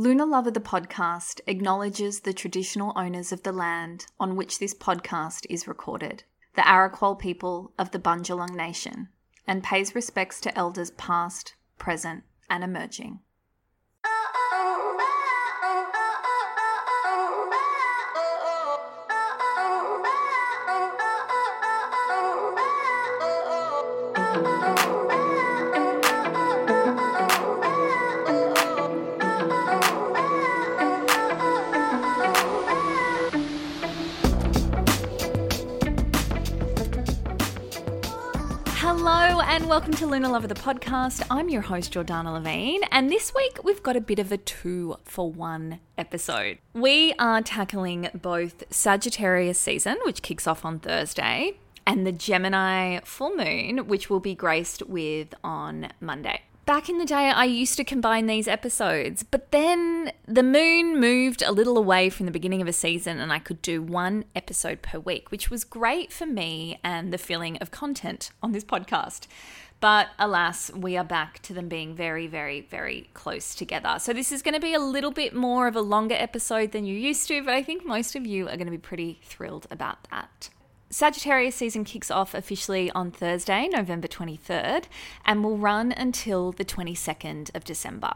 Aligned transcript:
Lunar 0.00 0.24
Lover 0.24 0.50
the 0.50 0.60
podcast 0.60 1.42
acknowledges 1.46 2.20
the 2.20 2.32
traditional 2.32 2.94
owners 2.96 3.32
of 3.32 3.42
the 3.42 3.52
land 3.52 4.06
on 4.18 4.34
which 4.34 4.58
this 4.58 4.72
podcast 4.72 5.44
is 5.50 5.68
recorded, 5.68 6.24
the 6.54 6.62
Arakwal 6.62 7.18
people 7.18 7.74
of 7.78 7.90
the 7.90 7.98
Bundjalung 7.98 8.54
Nation, 8.54 9.10
and 9.46 9.62
pays 9.62 9.94
respects 9.94 10.40
to 10.40 10.58
elders 10.58 10.90
past, 10.92 11.54
present, 11.76 12.24
and 12.48 12.64
emerging. 12.64 13.20
And 39.50 39.68
welcome 39.68 39.92
to 39.94 40.06
Lunar 40.06 40.28
Lover 40.28 40.46
the 40.46 40.54
podcast. 40.54 41.26
I'm 41.28 41.48
your 41.48 41.62
host 41.62 41.92
Jordanna 41.94 42.34
Levin, 42.34 42.82
and 42.92 43.10
this 43.10 43.34
week 43.34 43.64
we've 43.64 43.82
got 43.82 43.96
a 43.96 44.00
bit 44.00 44.20
of 44.20 44.30
a 44.30 44.36
two 44.36 44.94
for 45.02 45.28
one 45.28 45.80
episode. 45.98 46.58
We 46.72 47.14
are 47.18 47.42
tackling 47.42 48.10
both 48.14 48.62
Sagittarius 48.70 49.58
season, 49.58 49.96
which 50.04 50.22
kicks 50.22 50.46
off 50.46 50.64
on 50.64 50.78
Thursday, 50.78 51.54
and 51.84 52.06
the 52.06 52.12
Gemini 52.12 53.00
full 53.00 53.34
moon, 53.34 53.88
which 53.88 54.08
will 54.08 54.20
be 54.20 54.36
graced 54.36 54.86
with 54.86 55.34
on 55.42 55.88
Monday. 56.00 56.42
Back 56.70 56.88
in 56.88 56.98
the 56.98 57.04
day, 57.04 57.30
I 57.30 57.46
used 57.46 57.76
to 57.78 57.84
combine 57.84 58.26
these 58.26 58.46
episodes, 58.46 59.24
but 59.24 59.50
then 59.50 60.12
the 60.28 60.44
moon 60.44 61.00
moved 61.00 61.42
a 61.42 61.50
little 61.50 61.76
away 61.76 62.10
from 62.10 62.26
the 62.26 62.32
beginning 62.32 62.62
of 62.62 62.68
a 62.68 62.72
season, 62.72 63.18
and 63.18 63.32
I 63.32 63.40
could 63.40 63.60
do 63.60 63.82
one 63.82 64.24
episode 64.36 64.80
per 64.80 65.00
week, 65.00 65.32
which 65.32 65.50
was 65.50 65.64
great 65.64 66.12
for 66.12 66.26
me 66.26 66.78
and 66.84 67.12
the 67.12 67.18
feeling 67.18 67.56
of 67.56 67.72
content 67.72 68.30
on 68.40 68.52
this 68.52 68.62
podcast. 68.62 69.26
But 69.80 70.10
alas, 70.16 70.70
we 70.72 70.96
are 70.96 71.02
back 71.02 71.42
to 71.42 71.52
them 71.52 71.68
being 71.68 71.96
very, 71.96 72.28
very, 72.28 72.60
very 72.60 73.10
close 73.14 73.56
together. 73.56 73.96
So, 73.98 74.12
this 74.12 74.30
is 74.30 74.40
going 74.40 74.54
to 74.54 74.60
be 74.60 74.72
a 74.72 74.78
little 74.78 75.10
bit 75.10 75.34
more 75.34 75.66
of 75.66 75.74
a 75.74 75.80
longer 75.80 76.14
episode 76.16 76.70
than 76.70 76.84
you're 76.84 76.96
used 76.96 77.26
to, 77.26 77.42
but 77.42 77.52
I 77.52 77.64
think 77.64 77.84
most 77.84 78.14
of 78.14 78.28
you 78.28 78.44
are 78.44 78.56
going 78.56 78.66
to 78.66 78.70
be 78.70 78.78
pretty 78.78 79.18
thrilled 79.24 79.66
about 79.72 80.06
that. 80.12 80.50
Sagittarius 80.92 81.54
season 81.54 81.84
kicks 81.84 82.10
off 82.10 82.34
officially 82.34 82.90
on 82.90 83.12
Thursday, 83.12 83.68
November 83.68 84.08
23rd, 84.08 84.86
and 85.24 85.44
will 85.44 85.56
run 85.56 85.92
until 85.92 86.50
the 86.50 86.64
22nd 86.64 87.54
of 87.54 87.62
December. 87.62 88.14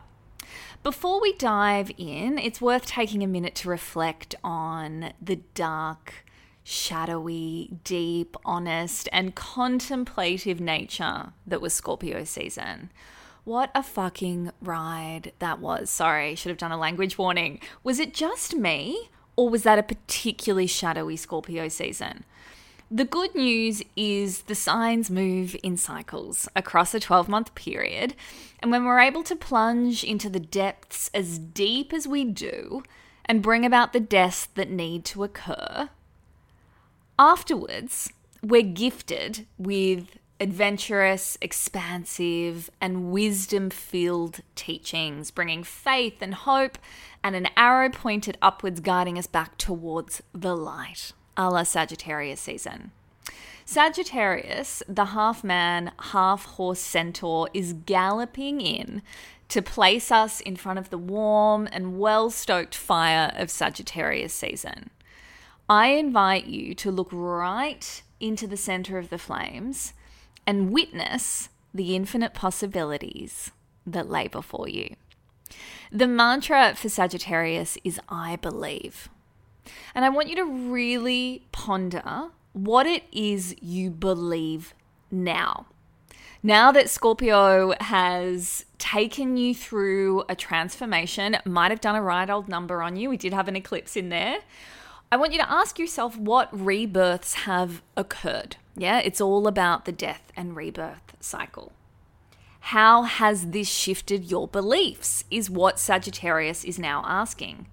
Before 0.82 1.20
we 1.20 1.34
dive 1.34 1.92
in, 1.96 2.36
it's 2.36 2.60
worth 2.60 2.84
taking 2.84 3.22
a 3.22 3.28
minute 3.28 3.54
to 3.56 3.68
reflect 3.68 4.34
on 4.42 5.12
the 5.22 5.36
dark, 5.54 6.26
shadowy, 6.64 7.78
deep, 7.84 8.36
honest, 8.44 9.08
and 9.12 9.36
contemplative 9.36 10.60
nature 10.60 11.32
that 11.46 11.60
was 11.60 11.74
Scorpio 11.74 12.24
season. 12.24 12.90
What 13.44 13.70
a 13.72 13.84
fucking 13.84 14.50
ride 14.60 15.32
that 15.38 15.60
was. 15.60 15.90
Sorry, 15.90 16.34
should 16.34 16.50
have 16.50 16.58
done 16.58 16.72
a 16.72 16.76
language 16.76 17.18
warning. 17.18 17.60
Was 17.84 18.00
it 18.00 18.12
just 18.12 18.56
me, 18.56 19.10
or 19.36 19.48
was 19.48 19.62
that 19.62 19.78
a 19.78 19.82
particularly 19.84 20.66
shadowy 20.66 21.16
Scorpio 21.16 21.68
season? 21.68 22.24
The 22.94 23.04
good 23.04 23.34
news 23.34 23.82
is 23.96 24.42
the 24.42 24.54
signs 24.54 25.10
move 25.10 25.56
in 25.64 25.76
cycles 25.76 26.46
across 26.54 26.94
a 26.94 27.00
12 27.00 27.28
month 27.28 27.52
period. 27.56 28.14
And 28.60 28.70
when 28.70 28.84
we're 28.84 29.00
able 29.00 29.24
to 29.24 29.34
plunge 29.34 30.04
into 30.04 30.30
the 30.30 30.38
depths 30.38 31.10
as 31.12 31.40
deep 31.40 31.92
as 31.92 32.06
we 32.06 32.22
do 32.22 32.84
and 33.24 33.42
bring 33.42 33.66
about 33.66 33.94
the 33.94 33.98
deaths 33.98 34.46
that 34.54 34.70
need 34.70 35.04
to 35.06 35.24
occur, 35.24 35.88
afterwards, 37.18 38.12
we're 38.44 38.62
gifted 38.62 39.44
with 39.58 40.16
adventurous, 40.38 41.36
expansive, 41.40 42.70
and 42.80 43.10
wisdom 43.10 43.70
filled 43.70 44.38
teachings, 44.54 45.32
bringing 45.32 45.64
faith 45.64 46.18
and 46.22 46.34
hope 46.34 46.78
and 47.24 47.34
an 47.34 47.48
arrow 47.56 47.90
pointed 47.90 48.38
upwards, 48.40 48.78
guiding 48.78 49.18
us 49.18 49.26
back 49.26 49.58
towards 49.58 50.22
the 50.32 50.56
light 50.56 51.12
a 51.36 51.50
la 51.50 51.62
Sagittarius 51.62 52.40
season. 52.40 52.90
Sagittarius, 53.64 54.82
the 54.86 55.06
half 55.06 55.42
man, 55.42 55.92
half 55.98 56.44
horse 56.44 56.80
centaur, 56.80 57.48
is 57.54 57.72
galloping 57.72 58.60
in 58.60 59.02
to 59.48 59.62
place 59.62 60.10
us 60.10 60.40
in 60.40 60.56
front 60.56 60.78
of 60.78 60.90
the 60.90 60.98
warm 60.98 61.68
and 61.72 61.98
well 61.98 62.30
stoked 62.30 62.74
fire 62.74 63.32
of 63.36 63.50
Sagittarius 63.50 64.34
season. 64.34 64.90
I 65.68 65.88
invite 65.88 66.46
you 66.46 66.74
to 66.74 66.90
look 66.90 67.08
right 67.10 68.02
into 68.20 68.46
the 68.46 68.56
center 68.56 68.98
of 68.98 69.08
the 69.08 69.18
flames 69.18 69.94
and 70.46 70.72
witness 70.72 71.48
the 71.72 71.96
infinite 71.96 72.34
possibilities 72.34 73.50
that 73.86 74.10
lay 74.10 74.28
before 74.28 74.68
you. 74.68 74.94
The 75.90 76.06
mantra 76.06 76.74
for 76.74 76.88
Sagittarius 76.88 77.78
is 77.82 78.00
I 78.08 78.36
believe. 78.36 79.08
And 79.94 80.04
I 80.04 80.08
want 80.08 80.28
you 80.28 80.36
to 80.36 80.44
really 80.44 81.46
ponder 81.52 82.30
what 82.52 82.86
it 82.86 83.04
is 83.12 83.54
you 83.60 83.90
believe 83.90 84.74
now. 85.10 85.66
Now 86.42 86.72
that 86.72 86.90
Scorpio 86.90 87.72
has 87.80 88.66
taken 88.78 89.38
you 89.38 89.54
through 89.54 90.24
a 90.28 90.36
transformation, 90.36 91.38
might 91.46 91.70
have 91.70 91.80
done 91.80 91.96
a 91.96 92.02
right 92.02 92.28
old 92.28 92.48
number 92.48 92.82
on 92.82 92.96
you. 92.96 93.08
We 93.08 93.16
did 93.16 93.32
have 93.32 93.48
an 93.48 93.56
eclipse 93.56 93.96
in 93.96 94.10
there. 94.10 94.40
I 95.10 95.16
want 95.16 95.32
you 95.32 95.38
to 95.38 95.50
ask 95.50 95.78
yourself 95.78 96.18
what 96.18 96.48
rebirths 96.52 97.34
have 97.34 97.82
occurred. 97.96 98.56
Yeah, 98.76 98.98
it's 98.98 99.20
all 99.20 99.46
about 99.46 99.84
the 99.84 99.92
death 99.92 100.32
and 100.36 100.54
rebirth 100.54 101.16
cycle. 101.20 101.72
How 102.60 103.02
has 103.02 103.50
this 103.50 103.68
shifted 103.68 104.30
your 104.30 104.48
beliefs? 104.48 105.24
Is 105.30 105.48
what 105.48 105.78
Sagittarius 105.78 106.64
is 106.64 106.78
now 106.78 107.04
asking. 107.06 107.66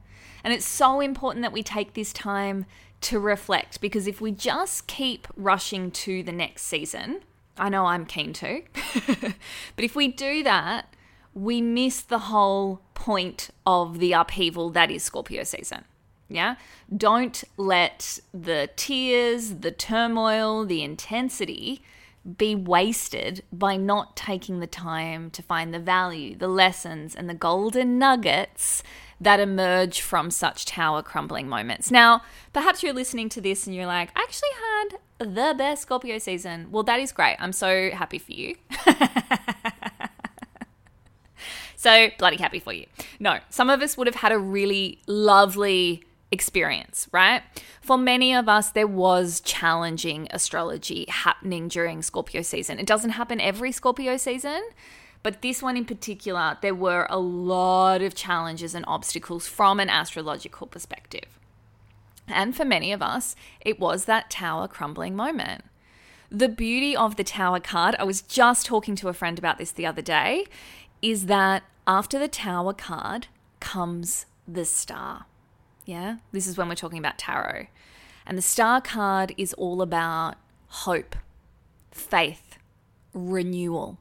And 0.43 0.53
it's 0.53 0.67
so 0.67 0.99
important 0.99 1.43
that 1.43 1.51
we 1.51 1.63
take 1.63 1.93
this 1.93 2.13
time 2.13 2.65
to 3.01 3.19
reflect 3.19 3.81
because 3.81 4.07
if 4.07 4.21
we 4.21 4.31
just 4.31 4.87
keep 4.87 5.27
rushing 5.35 5.91
to 5.91 6.23
the 6.23 6.31
next 6.31 6.63
season, 6.63 7.21
I 7.57 7.69
know 7.69 7.85
I'm 7.85 8.05
keen 8.05 8.33
to, 8.33 8.63
but 9.75 9.85
if 9.85 9.95
we 9.95 10.07
do 10.07 10.43
that, 10.43 10.93
we 11.33 11.61
miss 11.61 12.01
the 12.01 12.19
whole 12.19 12.81
point 12.93 13.49
of 13.65 13.99
the 13.99 14.13
upheaval 14.13 14.69
that 14.71 14.91
is 14.91 15.03
Scorpio 15.03 15.43
season. 15.43 15.85
Yeah? 16.29 16.55
Don't 16.95 17.43
let 17.57 18.19
the 18.33 18.69
tears, 18.75 19.55
the 19.55 19.71
turmoil, 19.71 20.65
the 20.65 20.83
intensity 20.83 21.83
be 22.37 22.55
wasted 22.55 23.43
by 23.51 23.77
not 23.77 24.15
taking 24.15 24.59
the 24.59 24.67
time 24.67 25.31
to 25.31 25.41
find 25.41 25.73
the 25.73 25.79
value, 25.79 26.35
the 26.35 26.47
lessons, 26.47 27.15
and 27.15 27.29
the 27.29 27.33
golden 27.33 27.97
nuggets 27.97 28.83
that 29.19 29.39
emerge 29.39 30.01
from 30.01 30.31
such 30.31 30.65
tower 30.65 31.01
crumbling 31.03 31.47
moments. 31.47 31.91
Now, 31.91 32.21
perhaps 32.53 32.83
you're 32.83 32.93
listening 32.93 33.29
to 33.29 33.41
this 33.41 33.67
and 33.67 33.75
you're 33.75 33.85
like, 33.85 34.09
I 34.15 34.21
actually 34.21 34.49
had 34.59 34.99
the 35.33 35.55
best 35.57 35.83
Scorpio 35.83 36.17
season. 36.17 36.67
Well, 36.71 36.83
that 36.83 36.99
is 36.99 37.11
great. 37.11 37.37
I'm 37.39 37.53
so 37.53 37.91
happy 37.91 38.17
for 38.17 38.31
you. 38.31 38.55
so 41.75 42.09
bloody 42.17 42.37
happy 42.37 42.59
for 42.59 42.73
you. 42.73 42.85
No, 43.19 43.39
some 43.49 43.69
of 43.69 43.81
us 43.81 43.95
would 43.97 44.07
have 44.07 44.15
had 44.15 44.31
a 44.31 44.39
really 44.39 44.99
lovely 45.07 46.03
experience, 46.31 47.07
right? 47.11 47.43
For 47.81 47.97
many 47.97 48.33
of 48.33 48.47
us, 48.47 48.71
there 48.71 48.87
was 48.87 49.41
challenging 49.41 50.27
astrology 50.31 51.05
happening 51.09 51.67
during 51.67 52.01
Scorpio 52.01 52.41
season. 52.41 52.79
It 52.79 52.85
doesn't 52.85 53.11
happen 53.11 53.41
every 53.41 53.71
Scorpio 53.71 54.17
season, 54.17 54.61
but 55.23 55.41
this 55.41 55.61
one 55.61 55.77
in 55.77 55.85
particular, 55.85 56.57
there 56.61 56.75
were 56.75 57.05
a 57.09 57.19
lot 57.19 58.01
of 58.01 58.15
challenges 58.15 58.73
and 58.73 58.85
obstacles 58.87 59.47
from 59.47 59.79
an 59.79 59.89
astrological 59.89 60.67
perspective. 60.67 61.37
And 62.27 62.55
for 62.55 62.65
many 62.65 62.91
of 62.91 63.01
us, 63.01 63.35
it 63.59 63.79
was 63.79 64.05
that 64.05 64.29
tower 64.29 64.67
crumbling 64.67 65.15
moment. 65.15 65.65
The 66.29 66.47
beauty 66.47 66.95
of 66.95 67.17
the 67.17 67.25
tower 67.25 67.59
card, 67.59 67.95
I 67.99 68.05
was 68.05 68.21
just 68.21 68.65
talking 68.65 68.95
to 68.95 69.09
a 69.09 69.13
friend 69.13 69.37
about 69.37 69.57
this 69.57 69.71
the 69.71 69.85
other 69.85 70.01
day, 70.01 70.45
is 71.01 71.25
that 71.25 71.63
after 71.85 72.17
the 72.17 72.27
Tower 72.27 72.73
card 72.73 73.27
comes 73.59 74.25
the 74.47 74.63
Star. 74.63 75.25
Yeah, 75.91 76.19
this 76.31 76.47
is 76.47 76.57
when 76.57 76.69
we're 76.69 76.75
talking 76.75 76.99
about 76.99 77.17
tarot. 77.17 77.67
And 78.25 78.37
the 78.37 78.41
Star 78.41 78.79
card 78.79 79.33
is 79.37 79.51
all 79.55 79.81
about 79.81 80.35
hope, 80.67 81.17
faith, 81.91 82.57
renewal. 83.13 83.97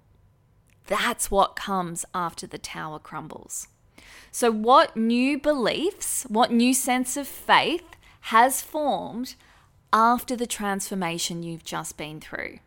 That's 0.87 1.33
what 1.33 1.57
comes 1.57 2.05
after 2.15 2.47
the 2.47 2.59
tower 2.59 3.01
crumbles. 3.01 3.67
So, 4.31 4.53
what 4.53 4.97
new 4.97 5.37
beliefs, 5.37 6.27
what 6.29 6.53
new 6.53 6.75
sense 6.75 7.17
of 7.17 7.27
faith 7.27 7.97
has 8.21 8.63
formed 8.63 9.35
after 9.93 10.37
the 10.37 10.47
transformation 10.47 11.43
you've 11.43 11.65
just 11.65 11.97
been 11.97 12.21
through? 12.21 12.61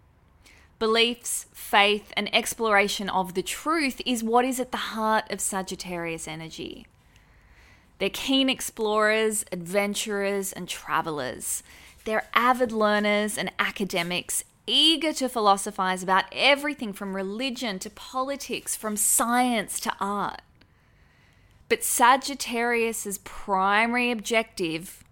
Beliefs, 0.80 1.46
faith, 1.54 2.12
and 2.18 2.28
exploration 2.36 3.08
of 3.08 3.36
the 3.36 3.42
truth 3.42 4.02
is 4.06 4.22
what 4.22 4.44
is 4.44 4.60
at 4.60 4.72
the 4.74 4.92
heart 4.92 5.24
of 5.31 5.40
Sagittarius 5.40 6.28
energy. 6.28 6.88
They're 8.04 8.10
keen 8.10 8.50
explorers, 8.50 9.46
adventurers, 9.54 10.52
and 10.52 10.68
travelers. 10.68 11.64
They're 12.04 12.28
avid 12.34 12.74
learners 12.74 13.38
and 13.38 13.50
academics, 13.58 14.44
eager 14.68 15.14
to 15.14 15.30
philosophize 15.30 16.04
about 16.04 16.26
everything 16.34 16.92
from 16.92 17.16
religion 17.16 17.80
to 17.80 17.90
politics, 17.90 18.76
from 18.76 18.98
science 18.98 19.80
to 19.80 19.96
art. 20.02 20.42
But 21.70 21.86
Sagittarius's 21.86 23.20
primary 23.20 24.12
objective 24.12 25.06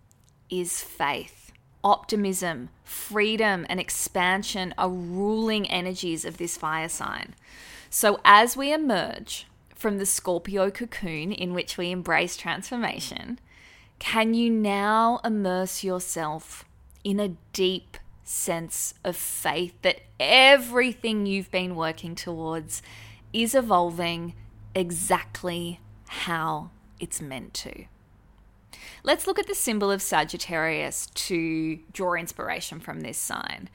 is 0.49 0.81
faith. 0.81 1.53
Optimism, 1.85 2.71
freedom, 2.83 3.65
and 3.69 3.79
expansion 3.79 4.73
are 4.77 4.89
ruling 4.89 5.65
energies 5.69 6.25
of 6.25 6.35
this 6.35 6.57
fire 6.57 6.89
sign. 6.89 7.35
So 7.89 8.19
as 8.25 8.57
we 8.57 8.73
emerge 8.73 9.47
from 9.81 9.97
the 9.97 10.05
Scorpio 10.05 10.69
cocoon 10.69 11.31
in 11.31 11.53
which 11.53 11.75
we 11.75 11.89
embrace 11.89 12.37
transformation, 12.37 13.39
can 13.97 14.33
you 14.35 14.49
now 14.49 15.19
immerse 15.25 15.83
yourself 15.83 16.63
in 17.03 17.19
a 17.19 17.35
deep 17.51 17.97
sense 18.23 18.93
of 19.03 19.15
faith 19.15 19.73
that 19.81 20.01
everything 20.19 21.25
you've 21.25 21.49
been 21.49 21.75
working 21.75 22.13
towards 22.13 22.83
is 23.33 23.55
evolving 23.55 24.35
exactly 24.75 25.79
how 26.07 26.69
it's 26.99 27.19
meant 27.19 27.53
to? 27.55 27.85
Let's 29.03 29.25
look 29.25 29.39
at 29.39 29.47
the 29.47 29.55
symbol 29.55 29.89
of 29.89 30.03
Sagittarius 30.03 31.07
to 31.07 31.79
draw 31.91 32.13
inspiration 32.13 32.79
from 32.79 33.01
this 33.01 33.17
sign. 33.17 33.67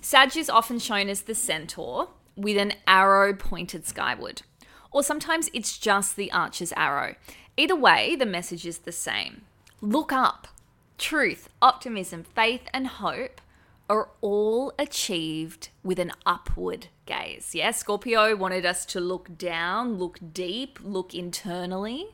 Sag 0.00 0.36
is 0.36 0.48
often 0.48 0.78
shown 0.78 1.08
as 1.08 1.22
the 1.22 1.34
centaur 1.34 2.10
with 2.36 2.56
an 2.56 2.74
arrow 2.86 3.34
pointed 3.34 3.84
skyward 3.84 4.42
or 4.90 5.02
sometimes 5.02 5.50
it's 5.52 5.78
just 5.78 6.16
the 6.16 6.32
archer's 6.32 6.72
arrow. 6.72 7.14
Either 7.56 7.76
way, 7.76 8.16
the 8.16 8.26
message 8.26 8.66
is 8.66 8.78
the 8.78 8.92
same. 8.92 9.42
Look 9.80 10.12
up. 10.12 10.48
Truth, 10.96 11.48
optimism, 11.62 12.24
faith, 12.24 12.62
and 12.72 12.86
hope 12.86 13.40
are 13.88 14.10
all 14.20 14.72
achieved 14.78 15.70
with 15.82 15.98
an 15.98 16.12
upward 16.26 16.88
gaze. 17.06 17.54
Yeah, 17.54 17.70
Scorpio 17.70 18.36
wanted 18.36 18.66
us 18.66 18.84
to 18.86 19.00
look 19.00 19.38
down, 19.38 19.94
look 19.94 20.18
deep, 20.32 20.78
look 20.82 21.14
internally. 21.14 22.08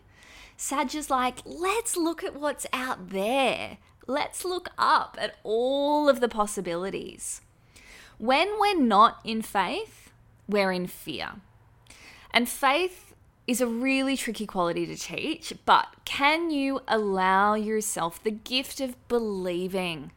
Sag 0.56 0.94
is 0.94 1.10
like, 1.10 1.38
let's 1.44 1.96
look 1.96 2.22
at 2.22 2.38
what's 2.38 2.66
out 2.72 3.10
there. 3.10 3.78
Let's 4.06 4.44
look 4.44 4.68
up 4.78 5.16
at 5.20 5.36
all 5.42 6.08
of 6.08 6.20
the 6.20 6.28
possibilities. 6.28 7.40
When 8.18 8.48
we're 8.60 8.80
not 8.80 9.18
in 9.24 9.42
faith, 9.42 10.12
we're 10.46 10.70
in 10.70 10.86
fear. 10.86 11.40
And 12.34 12.48
faith 12.48 13.14
is 13.46 13.60
a 13.60 13.66
really 13.68 14.16
tricky 14.16 14.44
quality 14.44 14.86
to 14.86 14.96
teach, 14.96 15.52
but 15.64 15.86
can 16.04 16.50
you 16.50 16.80
allow 16.88 17.54
yourself 17.54 18.20
the 18.20 18.32
gift 18.32 18.80
of 18.80 18.96
believing, 19.06 20.10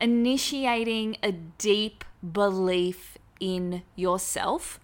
initiating 0.00 1.16
a 1.24 1.32
deep 1.32 2.04
belief 2.32 3.18
in 3.40 3.82
yourself 3.96 4.78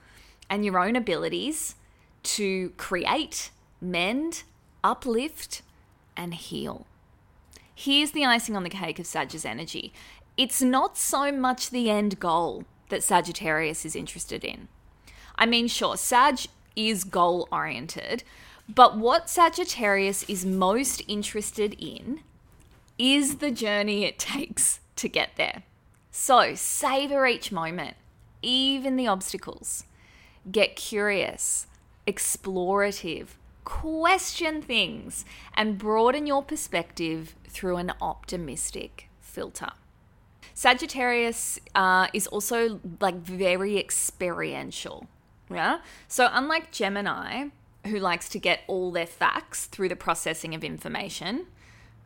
and 0.50 0.64
your 0.64 0.80
own 0.80 0.96
abilities 0.96 1.76
to 2.24 2.70
create, 2.70 3.52
mend, 3.80 4.42
uplift, 4.82 5.62
and 6.16 6.34
heal? 6.34 6.84
Here's 7.72 8.10
the 8.10 8.24
icing 8.24 8.56
on 8.56 8.64
the 8.64 8.70
cake 8.70 8.98
of 8.98 9.06
Sagittarius 9.06 9.44
energy. 9.44 9.92
It's 10.36 10.60
not 10.60 10.98
so 10.98 11.30
much 11.30 11.70
the 11.70 11.90
end 11.90 12.18
goal 12.18 12.64
that 12.88 13.04
Sagittarius 13.04 13.84
is 13.84 13.94
interested 13.94 14.44
in. 14.44 14.66
I 15.38 15.46
mean, 15.46 15.68
sure, 15.68 15.96
Sag 15.96 16.40
is 16.74 17.04
goal 17.04 17.48
oriented. 17.50 18.24
But 18.68 18.96
what 18.96 19.30
Sagittarius 19.30 20.24
is 20.24 20.44
most 20.44 21.02
interested 21.06 21.76
in 21.78 22.20
is 22.98 23.36
the 23.36 23.50
journey 23.50 24.04
it 24.04 24.18
takes 24.34 24.80
to 24.96 25.08
get 25.08 25.30
there. 25.36 25.62
So 26.10 26.54
savor 26.54 27.26
each 27.26 27.52
moment, 27.52 27.96
even 28.42 28.96
the 28.96 29.06
obstacles. 29.06 29.84
Get 30.50 30.76
curious, 30.76 31.66
explorative, 32.06 33.28
question 33.64 34.62
things, 34.62 35.24
and 35.54 35.76
broaden 35.76 36.26
your 36.26 36.42
perspective 36.42 37.34
through 37.48 37.76
an 37.76 37.92
optimistic 38.00 39.08
filter. 39.20 39.70
Sagittarius 40.54 41.58
uh, 41.74 42.06
is 42.14 42.26
also 42.28 42.80
like 43.00 43.16
very 43.16 43.78
experiential. 43.78 45.06
Yeah. 45.50 45.78
So, 46.08 46.28
unlike 46.32 46.72
Gemini, 46.72 47.48
who 47.86 47.98
likes 47.98 48.28
to 48.30 48.38
get 48.38 48.60
all 48.66 48.90
their 48.90 49.06
facts 49.06 49.66
through 49.66 49.88
the 49.88 49.96
processing 49.96 50.54
of 50.54 50.64
information, 50.64 51.46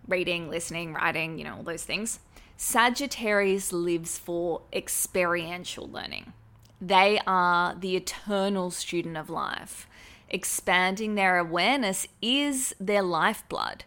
reading, 0.07 0.51
listening, 0.51 0.93
writing, 0.93 1.39
you 1.39 1.45
know, 1.45 1.57
all 1.57 1.63
those 1.63 1.85
things, 1.85 2.21
Sagittarius 2.57 3.73
lives 3.73 4.19
for 4.19 4.63
experiential 4.73 5.89
learning. 5.89 6.33
They 6.81 7.21
are 7.27 7.75
the 7.75 7.97
eternal 7.97 8.71
student 8.71 9.17
of 9.17 9.31
life. 9.31 9.87
Expanding 10.29 11.15
their 11.15 11.39
awareness 11.39 12.07
is 12.23 12.75
their 12.79 13.03
lifeblood. 13.03 13.85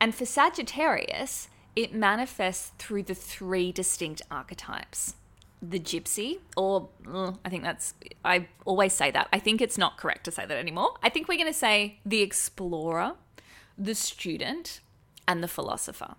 And 0.00 0.14
for 0.14 0.24
Sagittarius, 0.24 1.48
it 1.74 1.94
manifests 1.94 2.72
through 2.78 3.04
the 3.04 3.14
three 3.14 3.72
distinct 3.72 4.22
archetypes 4.30 5.14
the 5.62 5.78
gypsy, 5.78 6.38
or 6.56 6.88
uh, 7.06 7.32
I 7.44 7.48
think 7.50 7.62
that's, 7.62 7.94
I 8.24 8.48
always 8.64 8.92
say 8.92 9.10
that. 9.10 9.28
I 9.32 9.38
think 9.38 9.60
it's 9.60 9.76
not 9.76 9.98
correct 9.98 10.24
to 10.24 10.30
say 10.30 10.46
that 10.46 10.56
anymore. 10.56 10.94
I 11.02 11.10
think 11.10 11.28
we're 11.28 11.36
going 11.38 11.52
to 11.52 11.58
say 11.58 11.98
the 12.04 12.22
explorer, 12.22 13.14
the 13.76 13.94
student, 13.94 14.80
and 15.28 15.42
the 15.42 15.48
philosopher. 15.48 16.14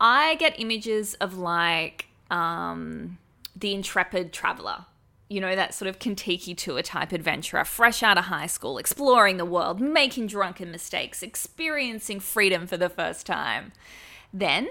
I 0.00 0.36
get 0.36 0.58
images 0.60 1.14
of 1.14 1.36
like 1.36 2.06
um, 2.30 3.18
the 3.56 3.74
intrepid 3.74 4.32
traveler, 4.32 4.86
you 5.28 5.40
know, 5.40 5.56
that 5.56 5.74
sort 5.74 5.88
of 5.88 5.98
Contiki 5.98 6.56
tour 6.56 6.80
type 6.82 7.12
adventurer, 7.12 7.64
fresh 7.64 8.02
out 8.02 8.16
of 8.16 8.26
high 8.26 8.46
school, 8.46 8.78
exploring 8.78 9.36
the 9.36 9.44
world, 9.44 9.80
making 9.80 10.28
drunken 10.28 10.70
mistakes, 10.70 11.22
experiencing 11.22 12.20
freedom 12.20 12.66
for 12.66 12.76
the 12.76 12.88
first 12.88 13.26
time. 13.26 13.72
Then 14.32 14.68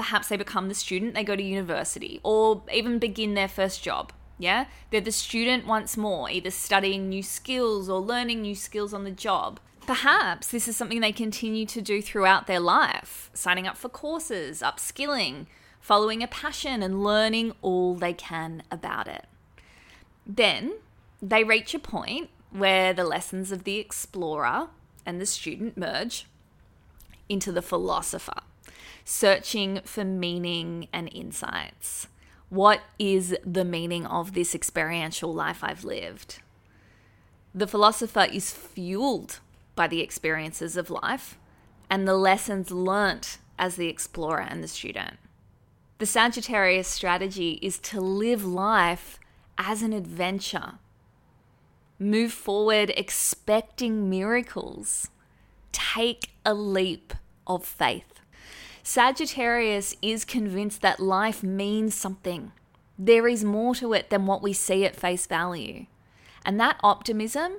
perhaps 0.00 0.28
they 0.28 0.36
become 0.38 0.68
the 0.68 0.74
student, 0.74 1.12
they 1.12 1.22
go 1.22 1.36
to 1.36 1.42
university, 1.42 2.20
or 2.22 2.62
even 2.72 2.98
begin 2.98 3.34
their 3.34 3.46
first 3.46 3.82
job. 3.82 4.14
Yeah, 4.38 4.64
they're 4.88 5.02
the 5.02 5.12
student 5.12 5.66
once 5.66 5.94
more, 5.94 6.30
either 6.30 6.50
studying 6.50 7.10
new 7.10 7.22
skills 7.22 7.90
or 7.90 8.00
learning 8.00 8.40
new 8.40 8.54
skills 8.54 8.94
on 8.94 9.04
the 9.04 9.10
job. 9.10 9.60
Perhaps 9.86 10.48
this 10.48 10.66
is 10.66 10.74
something 10.74 11.00
they 11.00 11.12
continue 11.12 11.66
to 11.66 11.82
do 11.82 12.00
throughout 12.00 12.46
their 12.46 12.60
life, 12.60 13.28
signing 13.34 13.66
up 13.66 13.76
for 13.76 13.90
courses, 13.90 14.62
upskilling, 14.62 15.44
following 15.82 16.22
a 16.22 16.26
passion, 16.26 16.82
and 16.82 17.04
learning 17.04 17.52
all 17.60 17.94
they 17.94 18.14
can 18.14 18.62
about 18.70 19.06
it. 19.06 19.26
Then 20.26 20.78
they 21.20 21.44
reach 21.44 21.74
a 21.74 21.78
point 21.78 22.30
where 22.48 22.94
the 22.94 23.04
lessons 23.04 23.52
of 23.52 23.64
the 23.64 23.76
explorer 23.76 24.68
and 25.04 25.20
the 25.20 25.26
student 25.26 25.76
merge 25.76 26.24
into 27.28 27.52
the 27.52 27.60
philosopher 27.60 28.40
searching 29.04 29.80
for 29.84 30.04
meaning 30.04 30.88
and 30.92 31.08
insights. 31.12 32.08
What 32.48 32.80
is 32.98 33.36
the 33.44 33.64
meaning 33.64 34.06
of 34.06 34.34
this 34.34 34.54
experiential 34.54 35.32
life 35.32 35.62
I've 35.62 35.84
lived? 35.84 36.40
The 37.54 37.66
philosopher 37.66 38.26
is 38.32 38.52
fueled 38.52 39.40
by 39.74 39.86
the 39.86 40.00
experiences 40.00 40.76
of 40.76 40.90
life 40.90 41.38
and 41.88 42.06
the 42.06 42.16
lessons 42.16 42.70
learnt 42.70 43.38
as 43.58 43.76
the 43.76 43.88
explorer 43.88 44.40
and 44.40 44.62
the 44.62 44.68
student. 44.68 45.18
The 45.98 46.06
Sagittarius 46.06 46.88
strategy 46.88 47.58
is 47.60 47.78
to 47.80 48.00
live 48.00 48.44
life 48.44 49.18
as 49.58 49.82
an 49.82 49.92
adventure. 49.92 50.78
Move 51.98 52.32
forward 52.32 52.90
expecting 52.96 54.08
miracles. 54.08 55.08
Take 55.72 56.30
a 56.46 56.54
leap 56.54 57.12
of 57.46 57.64
faith. 57.64 58.19
Sagittarius 58.82 59.94
is 60.02 60.24
convinced 60.24 60.82
that 60.82 61.00
life 61.00 61.42
means 61.42 61.94
something. 61.94 62.52
There 62.98 63.28
is 63.28 63.44
more 63.44 63.74
to 63.76 63.92
it 63.92 64.10
than 64.10 64.26
what 64.26 64.42
we 64.42 64.52
see 64.52 64.84
at 64.84 64.96
face 64.96 65.26
value. 65.26 65.86
And 66.44 66.58
that 66.60 66.78
optimism 66.82 67.58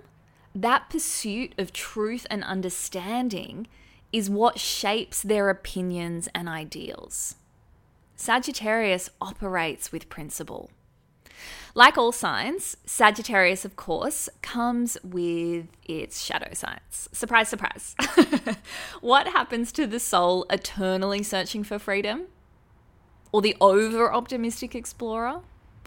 that 0.53 0.89
pursuit 0.89 1.53
of 1.57 1.71
truth 1.71 2.27
and 2.29 2.43
understanding 2.43 3.67
is 4.11 4.29
what 4.29 4.59
shapes 4.59 5.21
their 5.21 5.49
opinions 5.49 6.27
and 6.35 6.49
ideals. 6.49 7.35
Sagittarius 8.17 9.09
operates 9.21 9.91
with 9.91 10.09
principle. 10.09 10.69
Like 11.73 11.97
all 11.97 12.11
signs, 12.11 12.75
Sagittarius, 12.85 13.63
of 13.63 13.75
course, 13.75 14.27
comes 14.41 14.97
with 15.03 15.67
its 15.87 16.21
shadow 16.21 16.53
signs. 16.53 17.07
Surprise, 17.13 17.47
surprise. 17.47 17.95
what 19.01 19.27
happens 19.27 19.71
to 19.73 19.87
the 19.87 19.99
soul 19.99 20.45
eternally 20.49 21.23
searching 21.23 21.63
for 21.63 21.79
freedom? 21.79 22.23
Or 23.31 23.41
the 23.41 23.55
over 23.61 24.13
optimistic 24.13 24.75
explorer? 24.75 25.41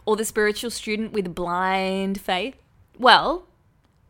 Or 0.07 0.17
the 0.17 0.25
spiritual 0.25 0.71
student 0.71 1.13
with 1.13 1.35
blind 1.35 2.19
faith? 2.21 2.57
Well, 2.99 3.47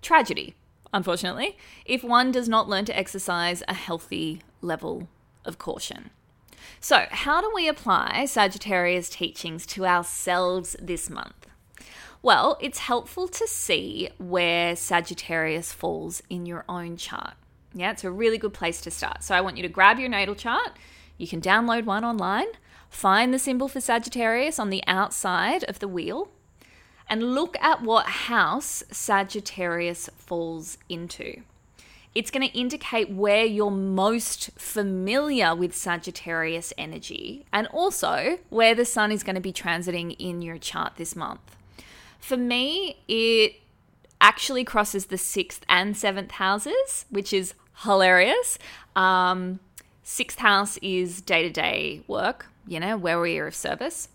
tragedy, 0.01 0.55
unfortunately, 0.93 1.57
if 1.85 2.05
one 2.05 2.31
does 2.31 2.49
not 2.49 2.69
learn 2.69 2.85
to 2.85 2.97
exercise 2.97 3.65
a 3.67 3.75
healthy 3.75 4.43
level 4.61 5.09
of 5.45 5.59
caution. 5.59 6.11
So, 6.81 7.07
how 7.11 7.41
do 7.41 7.51
we 7.55 7.69
apply 7.69 8.27
Sagittarius 8.27 9.09
teachings 9.09 9.67
to 9.67 9.87
ourselves 9.87 10.77
this 10.81 11.11
month? 11.11 11.44
Well, 12.25 12.57
it's 12.59 12.79
helpful 12.79 13.29
to 13.29 13.47
see 13.47 14.09
where 14.17 14.77
Sagittarius 14.77 15.75
falls 15.75 16.23
in 16.31 16.47
your 16.47 16.65
own 16.71 16.97
chart. 16.97 17.35
Yeah, 17.75 17.91
it's 17.91 18.03
a 18.03 18.11
really 18.11 18.39
good 18.39 18.55
place 18.55 18.81
to 18.81 18.91
start. 18.91 19.23
So, 19.23 19.35
I 19.35 19.43
want 19.43 19.59
you 19.59 19.63
to 19.63 19.69
grab 19.69 19.99
your 19.99 20.09
natal 20.09 20.35
chart. 20.35 20.71
You 21.19 21.29
can 21.29 21.43
download 21.43 21.85
one 21.85 22.03
online, 22.03 22.47
find 22.89 23.35
the 23.35 23.39
symbol 23.39 23.69
for 23.69 23.83
Sagittarius 23.83 24.59
on 24.59 24.71
the 24.71 24.83
outside 24.87 25.65
of 25.65 25.81
the 25.81 25.87
wheel, 25.87 26.31
and 27.11 27.35
look 27.35 27.59
at 27.61 27.83
what 27.83 28.07
house 28.07 28.83
Sagittarius 28.91 30.09
falls 30.17 30.79
into. 30.89 31.43
It's 32.15 32.31
going 32.31 32.49
to 32.49 32.59
indicate 32.59 33.11
where 33.11 33.45
you're 33.45 33.71
most 33.71 34.51
familiar 34.59 35.55
with 35.55 35.77
Sagittarius 35.77 36.73
energy 36.79 37.45
and 37.53 37.67
also 37.67 38.39
where 38.49 38.75
the 38.75 38.87
sun 38.87 39.13
is 39.13 39.23
going 39.23 39.35
to 39.35 39.43
be 39.43 39.53
transiting 39.53 40.17
in 40.19 40.41
your 40.41 40.57
chart 40.57 40.95
this 40.97 41.15
month. 41.15 41.55
For 42.25 42.39
me, 42.39 42.97
it 43.07 43.57
actually 44.19 44.65
crosses 44.65 45.07
the 45.07 45.19
sixth 45.19 45.63
and 45.69 45.95
seventh 45.95 46.31
houses, 46.31 47.05
which 47.11 47.35
is 47.35 47.53
hilarious. 47.83 48.59
Um, 48.97 49.61
sixth 50.03 50.39
house 50.39 50.79
is 50.79 51.21
day 51.21 51.43
to 51.43 51.51
day 51.51 52.03
work, 52.09 52.47
you 52.67 52.81
know, 52.81 52.97
where 52.97 53.21
we 53.21 53.39
are 53.39 53.47
of 53.47 53.55
service. 53.55 54.09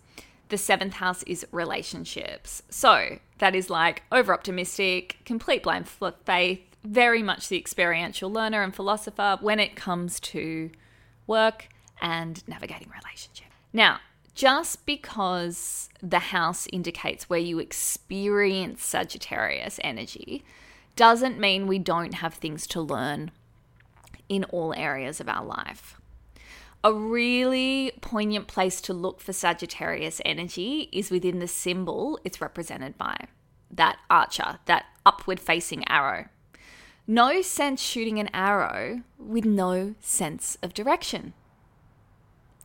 The 0.48 0.58
seventh 0.58 0.94
house 0.94 1.22
is 1.22 1.46
relationships. 1.52 2.64
So 2.68 3.20
that 3.38 3.54
is 3.54 3.70
like 3.70 4.02
over 4.10 4.34
optimistic, 4.34 5.18
complete 5.24 5.62
blind 5.62 5.86
faith, 5.88 6.62
very 6.82 7.22
much 7.22 7.48
the 7.48 7.58
experiential 7.58 8.28
learner 8.28 8.64
and 8.64 8.74
philosopher 8.74 9.38
when 9.40 9.60
it 9.60 9.76
comes 9.76 10.18
to 10.18 10.72
work 11.28 11.68
and 12.02 12.42
navigating 12.48 12.90
relationships. 12.90 13.54
Now, 13.72 14.00
just 14.40 14.86
because 14.86 15.90
the 16.02 16.18
house 16.18 16.66
indicates 16.72 17.28
where 17.28 17.38
you 17.38 17.58
experience 17.58 18.82
Sagittarius 18.82 19.78
energy 19.84 20.42
doesn't 20.96 21.38
mean 21.38 21.66
we 21.66 21.78
don't 21.78 22.14
have 22.14 22.32
things 22.32 22.66
to 22.68 22.80
learn 22.80 23.32
in 24.30 24.44
all 24.44 24.72
areas 24.72 25.20
of 25.20 25.28
our 25.28 25.44
life. 25.44 26.00
A 26.82 26.90
really 26.90 27.92
poignant 28.00 28.46
place 28.46 28.80
to 28.80 28.94
look 28.94 29.20
for 29.20 29.34
Sagittarius 29.34 30.22
energy 30.24 30.88
is 30.90 31.10
within 31.10 31.38
the 31.38 31.46
symbol 31.46 32.18
it's 32.24 32.40
represented 32.40 32.96
by 32.96 33.26
that 33.70 33.98
archer, 34.08 34.58
that 34.64 34.86
upward 35.04 35.38
facing 35.38 35.86
arrow. 35.86 36.28
No 37.06 37.42
sense 37.42 37.82
shooting 37.82 38.18
an 38.18 38.30
arrow 38.32 39.02
with 39.18 39.44
no 39.44 39.96
sense 40.00 40.56
of 40.62 40.72
direction. 40.72 41.34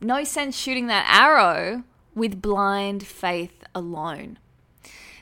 No 0.00 0.24
sense 0.24 0.56
shooting 0.56 0.88
that 0.88 1.08
arrow 1.10 1.84
with 2.14 2.42
blind 2.42 3.06
faith 3.06 3.64
alone. 3.74 4.38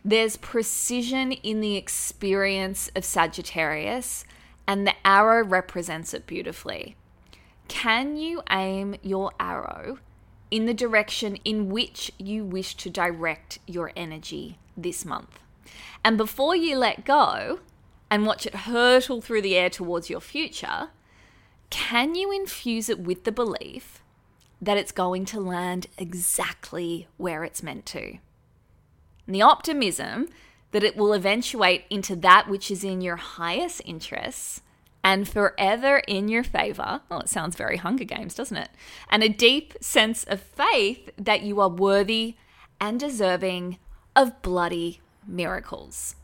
There's 0.05 0.37
precision 0.37 1.33
in 1.33 1.61
the 1.61 1.77
experience 1.77 2.91
of 2.97 3.05
Sagittarius, 3.05 4.25
and 4.67 4.87
the 4.87 4.95
arrow 5.05 5.45
represents 5.45 6.13
it 6.13 6.27
beautifully. 6.27 6.97
Can 7.69 8.17
you 8.17 8.43
aim 8.51 8.97
your 9.03 9.33
arrow 9.41 9.99
in 10.51 10.67
the 10.67 10.75
direction 10.75 11.37
in 11.45 11.71
which 11.71 12.11
you 12.19 12.45
wish 12.45 12.75
to 12.77 12.91
direct 12.91 13.61
your 13.67 13.93
energy 13.97 14.59
this 14.77 15.05
month? 15.05 15.39
And 16.05 16.19
before 16.19 16.55
you 16.55 16.77
let 16.77 17.05
go 17.05 17.61
and 18.11 18.27
watch 18.27 18.45
it 18.45 18.55
hurtle 18.55 19.23
through 19.23 19.43
the 19.43 19.57
air 19.57 19.71
towards 19.71 20.11
your 20.11 20.21
future, 20.21 20.91
can 21.71 22.15
you 22.15 22.31
infuse 22.31 22.89
it 22.89 23.01
with 23.01 23.25
the 23.25 23.33
belief 23.33 24.03
that 24.61 24.77
it's 24.77 24.93
going 24.93 25.25
to 25.27 25.41
land 25.41 25.87
exactly 25.99 27.09
where 27.17 27.45
it's 27.45 27.63
meant 27.63 27.87
to. 27.87 28.19
And 29.27 29.35
the 29.35 29.43
optimism 29.43 30.29
that 30.73 30.85
it 30.85 30.97
will 30.97 31.13
eventuate 31.13 31.85
into 31.89 32.17
that 32.17 32.49
which 32.49 32.71
is 32.71 32.83
in 32.83 33.01
your 33.01 33.17
highest 33.17 33.81
interests 33.85 34.61
and 35.05 35.29
forever 35.29 35.99
in 36.09 36.29
your 36.29 36.43
favor. 36.43 37.03
Oh, 37.11 37.21
it 37.21 37.29
sounds 37.29 37.57
very 37.57 37.77
Hunger 37.77 38.05
Games, 38.05 38.35
doesn't 38.35 38.57
it? 38.57 38.71
And 39.11 39.23
a 39.23 39.29
deep 39.29 39.75
sense 39.81 40.25
of 40.25 40.41
faith 40.41 41.11
that 41.19 41.43
you 41.43 41.61
are 41.61 41.69
worthy 41.69 42.37
and 42.81 42.99
deserving 42.99 43.79
of 44.17 44.43
bloody 44.43 45.01
miracles. 45.27 46.17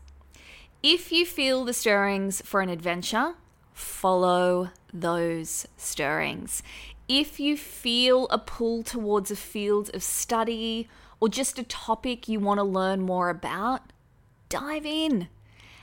If 0.83 1.11
you 1.11 1.25
feel 1.25 1.63
the 1.63 1.73
stirrings 1.73 2.41
for 2.41 2.61
an 2.61 2.69
adventure, 2.69 3.35
follow 3.73 4.71
those 4.91 5.67
stirrings 5.77 6.63
if 7.13 7.41
you 7.41 7.57
feel 7.57 8.25
a 8.29 8.37
pull 8.37 8.83
towards 8.83 9.29
a 9.29 9.35
field 9.35 9.91
of 9.93 10.01
study 10.01 10.87
or 11.19 11.27
just 11.27 11.59
a 11.59 11.63
topic 11.63 12.29
you 12.29 12.39
want 12.39 12.57
to 12.57 12.63
learn 12.63 13.01
more 13.01 13.29
about, 13.29 13.91
dive 14.47 14.85
in. 14.85 15.27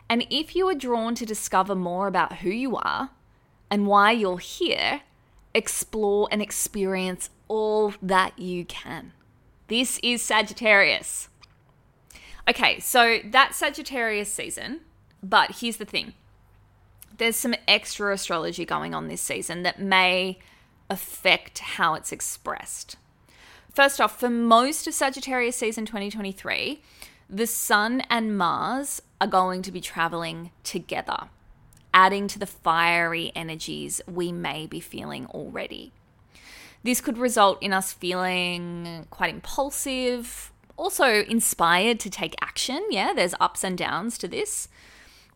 And 0.09 0.27
if 0.31 0.57
you 0.57 0.67
are 0.71 0.75
drawn 0.75 1.15
to 1.17 1.27
discover 1.27 1.75
more 1.75 2.07
about 2.07 2.39
who 2.39 2.49
you 2.49 2.77
are 2.77 3.11
and 3.71 3.87
why 3.87 4.13
you're 4.13 4.39
here, 4.39 5.03
explore 5.53 6.29
and 6.31 6.41
experience 6.41 7.29
all 7.47 7.93
that 8.01 8.39
you 8.39 8.65
can. 8.65 9.13
This 9.67 10.01
is 10.03 10.23
Sagittarius. 10.23 11.29
Okay, 12.49 12.81
so 12.81 13.19
that's 13.27 13.59
Sagittarius 13.59 14.33
season, 14.33 14.81
but 15.23 15.57
here's 15.61 15.77
the 15.77 15.85
thing 15.85 16.15
there's 17.19 17.37
some 17.37 17.55
extra 17.67 18.15
astrology 18.15 18.65
going 18.65 18.95
on 18.95 19.09
this 19.09 19.21
season 19.21 19.63
that 19.65 19.79
may 19.79 20.39
affect 20.91 21.59
how 21.59 21.95
it's 21.95 22.13
expressed. 22.13 22.97
First 23.73 24.01
off, 24.01 24.19
for 24.19 24.31
most 24.31 24.87
of 24.87 24.95
Sagittarius 24.95 25.57
season 25.57 25.87
2023, 25.87 26.83
the 27.31 27.47
Sun 27.47 28.03
and 28.09 28.37
Mars 28.37 29.03
are 29.21 29.27
going 29.27 29.63
to 29.63 29.73
be 29.73 29.81
traveling 29.81 30.51
together, 30.65 31.29
adding 31.93 32.27
to 32.29 32.39
the 32.39 32.47
fiery 32.47 33.31
energies 33.37 34.01
we 34.07 34.33
may 34.33 34.67
be 34.67 34.81
feeling 34.81 35.27
already. 35.27 35.93
This 36.83 37.01
could 37.01 37.19
result 37.19 37.63
in 37.63 37.73
us 37.73 37.93
feeling 37.93 39.07
quite 39.11 39.35
impulsive, 39.35 40.53
also 40.77 41.23
inspired 41.25 42.01
to 42.01 42.11
take 42.11 42.35
action. 42.41 42.85
Yeah, 42.91 43.13
there's 43.15 43.35
ups 43.41 43.63
and 43.63 43.77
downs 43.77 44.17
to 44.19 44.29
this. 44.29 44.69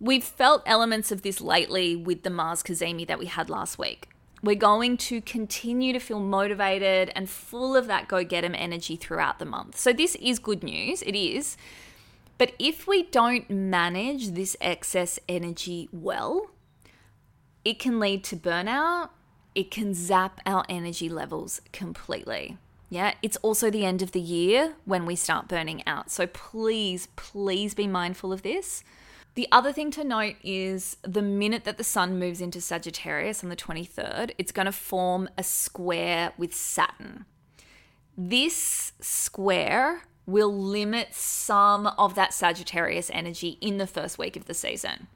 We've 0.00 0.25
felt 0.25 0.62
elements 0.66 1.12
of 1.12 1.23
this 1.23 1.40
lately 1.40 1.94
with 1.94 2.23
the 2.23 2.30
Mars 2.30 2.62
Cazimi 2.62 3.06
that 3.06 3.18
we 3.18 3.26
had 3.26 3.50
last 3.50 3.78
week 3.78 4.12
we're 4.42 4.56
going 4.56 4.96
to 4.96 5.20
continue 5.20 5.92
to 5.92 6.00
feel 6.00 6.20
motivated 6.20 7.12
and 7.14 7.30
full 7.30 7.76
of 7.76 7.87
that 7.87 8.08
go 8.08 8.25
get 8.25 8.44
'em 8.44 8.54
energy 8.54 8.96
throughout 8.96 9.38
the 9.38 9.44
month. 9.44 9.78
So 9.78 9.92
this 9.92 10.16
is 10.16 10.38
good 10.38 10.62
news, 10.62 11.02
it 11.02 11.14
is. 11.14 11.56
But 12.38 12.54
if 12.58 12.88
we 12.88 13.04
don't 13.04 13.49
manage 13.49 14.30
this 14.30 14.56
excess 14.61 15.20
energy 15.28 15.88
well, 15.92 16.50
it 17.64 17.78
can 17.78 18.00
lead 18.00 18.25
to 18.25 18.37
burnout. 18.37 19.11
It 19.54 19.70
can 19.70 19.94
zap 19.94 20.40
our 20.44 20.64
energy 20.68 21.08
levels 21.08 21.61
completely. 21.72 22.56
Yeah, 22.88 23.14
it's 23.22 23.37
also 23.38 23.70
the 23.70 23.84
end 23.84 24.02
of 24.02 24.12
the 24.12 24.20
year 24.20 24.75
when 24.84 25.06
we 25.06 25.14
start 25.14 25.46
burning 25.46 25.87
out. 25.87 26.11
So 26.11 26.26
please, 26.26 27.06
please 27.16 27.75
be 27.75 27.87
mindful 27.87 28.32
of 28.32 28.42
this. 28.42 28.82
The 29.34 29.48
other 29.50 29.72
thing 29.72 29.90
to 29.92 30.04
note 30.04 30.36
is 30.42 30.98
the 31.02 31.22
minute 31.22 31.64
that 31.64 31.78
the 31.78 31.84
sun 31.84 32.18
moves 32.18 32.42
into 32.42 32.60
Sagittarius 32.60 33.42
on 33.42 33.48
the 33.48 33.56
23rd, 33.56 34.32
it's 34.36 34.52
going 34.52 34.66
to 34.66 34.72
form 34.72 35.28
a 35.38 35.42
square 35.42 36.32
with 36.36 36.54
Saturn. 36.54 37.24
This 38.16 38.92
square 39.00 40.02
will 40.26 40.54
limit 40.54 41.14
some 41.14 41.86
of 41.86 42.14
that 42.14 42.34
Sagittarius 42.34 43.10
energy 43.12 43.56
in 43.62 43.78
the 43.78 43.86
first 43.86 44.18
week 44.18 44.36
of 44.36 44.44
the 44.44 44.54
season. 44.54 45.08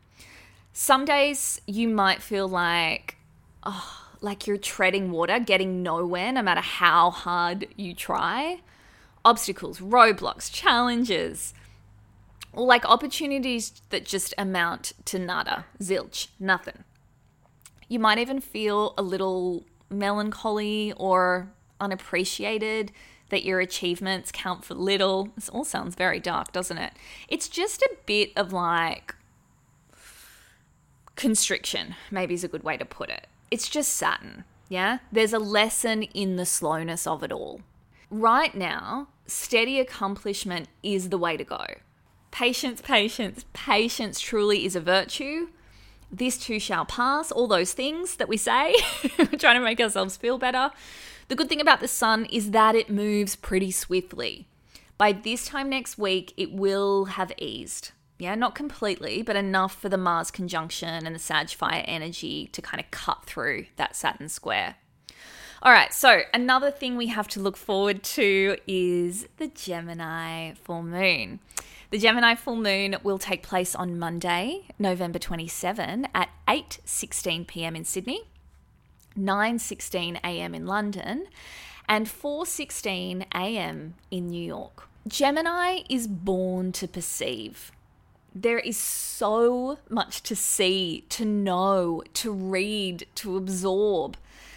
Some 0.72 1.04
days 1.04 1.60
you 1.66 1.86
might 1.88 2.22
feel 2.22 2.48
like, 2.48 3.16
oh, 3.64 4.08
like 4.22 4.46
you're 4.46 4.56
treading 4.56 5.10
water, 5.10 5.38
getting 5.38 5.82
nowhere 5.82 6.32
no 6.32 6.42
matter 6.42 6.62
how 6.62 7.10
hard 7.10 7.68
you 7.76 7.94
try. 7.94 8.62
Obstacles, 9.26 9.78
roadblocks, 9.78 10.50
challenges 10.50 11.52
like 12.64 12.84
opportunities 12.86 13.82
that 13.90 14.04
just 14.04 14.32
amount 14.38 14.92
to 15.04 15.18
nada, 15.18 15.66
zilch, 15.80 16.28
nothing. 16.40 16.84
You 17.88 17.98
might 17.98 18.18
even 18.18 18.40
feel 18.40 18.94
a 18.96 19.02
little 19.02 19.64
melancholy 19.90 20.92
or 20.96 21.52
unappreciated 21.80 22.92
that 23.28 23.44
your 23.44 23.60
achievements 23.60 24.30
count 24.32 24.64
for 24.64 24.74
little. 24.74 25.28
This 25.34 25.48
all 25.48 25.64
sounds 25.64 25.94
very 25.94 26.20
dark, 26.20 26.52
doesn't 26.52 26.78
it? 26.78 26.92
It's 27.28 27.48
just 27.48 27.82
a 27.82 27.96
bit 28.06 28.32
of 28.36 28.52
like 28.52 29.14
constriction, 31.16 31.94
maybe 32.10 32.34
is 32.34 32.44
a 32.44 32.48
good 32.48 32.62
way 32.62 32.76
to 32.76 32.84
put 32.84 33.10
it. 33.10 33.26
It's 33.50 33.68
just 33.68 33.94
Saturn, 33.94 34.44
yeah? 34.68 34.98
There's 35.12 35.32
a 35.32 35.38
lesson 35.38 36.02
in 36.02 36.36
the 36.36 36.46
slowness 36.46 37.06
of 37.06 37.22
it 37.22 37.32
all. 37.32 37.60
Right 38.10 38.54
now, 38.54 39.08
steady 39.26 39.80
accomplishment 39.80 40.68
is 40.82 41.08
the 41.08 41.18
way 41.18 41.36
to 41.36 41.44
go. 41.44 41.64
Patience, 42.30 42.80
patience, 42.80 43.44
patience 43.52 44.20
truly 44.20 44.64
is 44.64 44.76
a 44.76 44.80
virtue. 44.80 45.48
This 46.10 46.38
too 46.38 46.60
shall 46.60 46.84
pass, 46.84 47.32
all 47.32 47.46
those 47.46 47.72
things 47.72 48.16
that 48.16 48.28
we 48.28 48.36
say, 48.36 48.74
trying 49.38 49.56
to 49.56 49.60
make 49.60 49.80
ourselves 49.80 50.16
feel 50.16 50.38
better. 50.38 50.70
The 51.28 51.34
good 51.34 51.48
thing 51.48 51.60
about 51.60 51.80
the 51.80 51.88
sun 51.88 52.26
is 52.26 52.52
that 52.52 52.74
it 52.74 52.88
moves 52.88 53.34
pretty 53.34 53.70
swiftly. 53.70 54.46
By 54.98 55.12
this 55.12 55.46
time 55.46 55.68
next 55.68 55.98
week, 55.98 56.32
it 56.36 56.52
will 56.52 57.06
have 57.06 57.32
eased. 57.38 57.90
Yeah, 58.18 58.34
not 58.34 58.54
completely, 58.54 59.22
but 59.22 59.36
enough 59.36 59.78
for 59.78 59.88
the 59.88 59.98
Mars 59.98 60.30
conjunction 60.30 61.04
and 61.06 61.14
the 61.14 61.18
Sag 61.18 61.50
fire 61.50 61.84
energy 61.86 62.48
to 62.52 62.62
kind 62.62 62.80
of 62.80 62.90
cut 62.90 63.24
through 63.26 63.66
that 63.76 63.94
Saturn 63.94 64.28
square. 64.28 64.76
All 65.62 65.72
right, 65.72 65.92
so 65.92 66.20
another 66.32 66.70
thing 66.70 66.96
we 66.96 67.08
have 67.08 67.28
to 67.28 67.40
look 67.40 67.56
forward 67.56 68.02
to 68.04 68.56
is 68.66 69.26
the 69.36 69.48
Gemini 69.48 70.52
full 70.54 70.82
moon. 70.82 71.40
The 71.90 71.98
Gemini 71.98 72.34
full 72.34 72.56
moon 72.56 72.96
will 73.04 73.18
take 73.18 73.44
place 73.44 73.76
on 73.76 73.96
Monday, 73.96 74.62
November 74.76 75.20
27 75.20 76.08
at 76.12 76.30
8:16 76.48 77.46
p.m. 77.46 77.76
in 77.76 77.84
Sydney, 77.84 78.22
9:16 79.16 80.16
a.m. 80.24 80.52
in 80.52 80.66
London, 80.66 81.26
and 81.88 82.08
4:16 82.08 83.24
a.m. 83.32 83.94
in 84.10 84.30
New 84.30 84.44
York. 84.44 84.88
Gemini 85.06 85.82
is 85.88 86.08
born 86.08 86.72
to 86.72 86.88
perceive. 86.88 87.70
There 88.34 88.58
is 88.58 88.76
so 88.76 89.78
much 89.88 90.24
to 90.24 90.34
see, 90.34 91.04
to 91.10 91.24
know, 91.24 92.02
to 92.14 92.32
read, 92.32 93.06
to 93.14 93.36
absorb. 93.36 94.16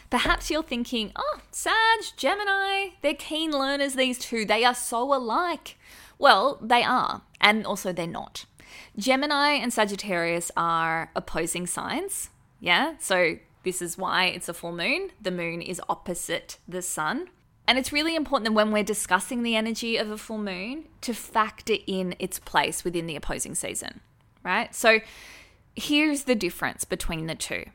Perhaps 0.09 0.49
you're 0.49 0.63
thinking, 0.63 1.11
oh, 1.15 1.39
Sag, 1.51 1.99
Gemini, 2.17 2.95
they're 3.03 3.13
keen 3.13 3.51
learners, 3.51 3.93
these 3.93 4.17
two. 4.17 4.43
They 4.43 4.65
are 4.65 4.73
so 4.73 5.13
alike. 5.13 5.77
Well, 6.19 6.59
they 6.61 6.83
are, 6.83 7.23
and 7.41 7.65
also 7.65 7.91
they're 7.91 8.05
not. 8.05 8.45
Gemini 8.97 9.53
and 9.53 9.73
Sagittarius 9.73 10.51
are 10.55 11.09
opposing 11.15 11.65
signs. 11.65 12.29
Yeah, 12.59 12.95
so 12.99 13.37
this 13.63 13.81
is 13.81 13.97
why 13.97 14.25
it's 14.25 14.49
a 14.49 14.53
full 14.53 14.73
moon. 14.73 15.11
The 15.21 15.31
moon 15.31 15.61
is 15.61 15.81
opposite 15.89 16.57
the 16.67 16.81
sun. 16.81 17.29
And 17.67 17.77
it's 17.77 17.93
really 17.93 18.15
important 18.15 18.45
that 18.45 18.53
when 18.53 18.71
we're 18.71 18.83
discussing 18.83 19.43
the 19.43 19.55
energy 19.55 19.95
of 19.95 20.09
a 20.09 20.17
full 20.17 20.39
moon 20.39 20.85
to 21.01 21.13
factor 21.13 21.75
in 21.85 22.15
its 22.19 22.39
place 22.39 22.83
within 22.83 23.05
the 23.05 23.15
opposing 23.15 23.55
season, 23.55 24.01
right? 24.43 24.73
So 24.73 24.99
here's 25.75 26.23
the 26.23 26.35
difference 26.35 26.83
between 26.83 27.27
the 27.27 27.35
two 27.35 27.65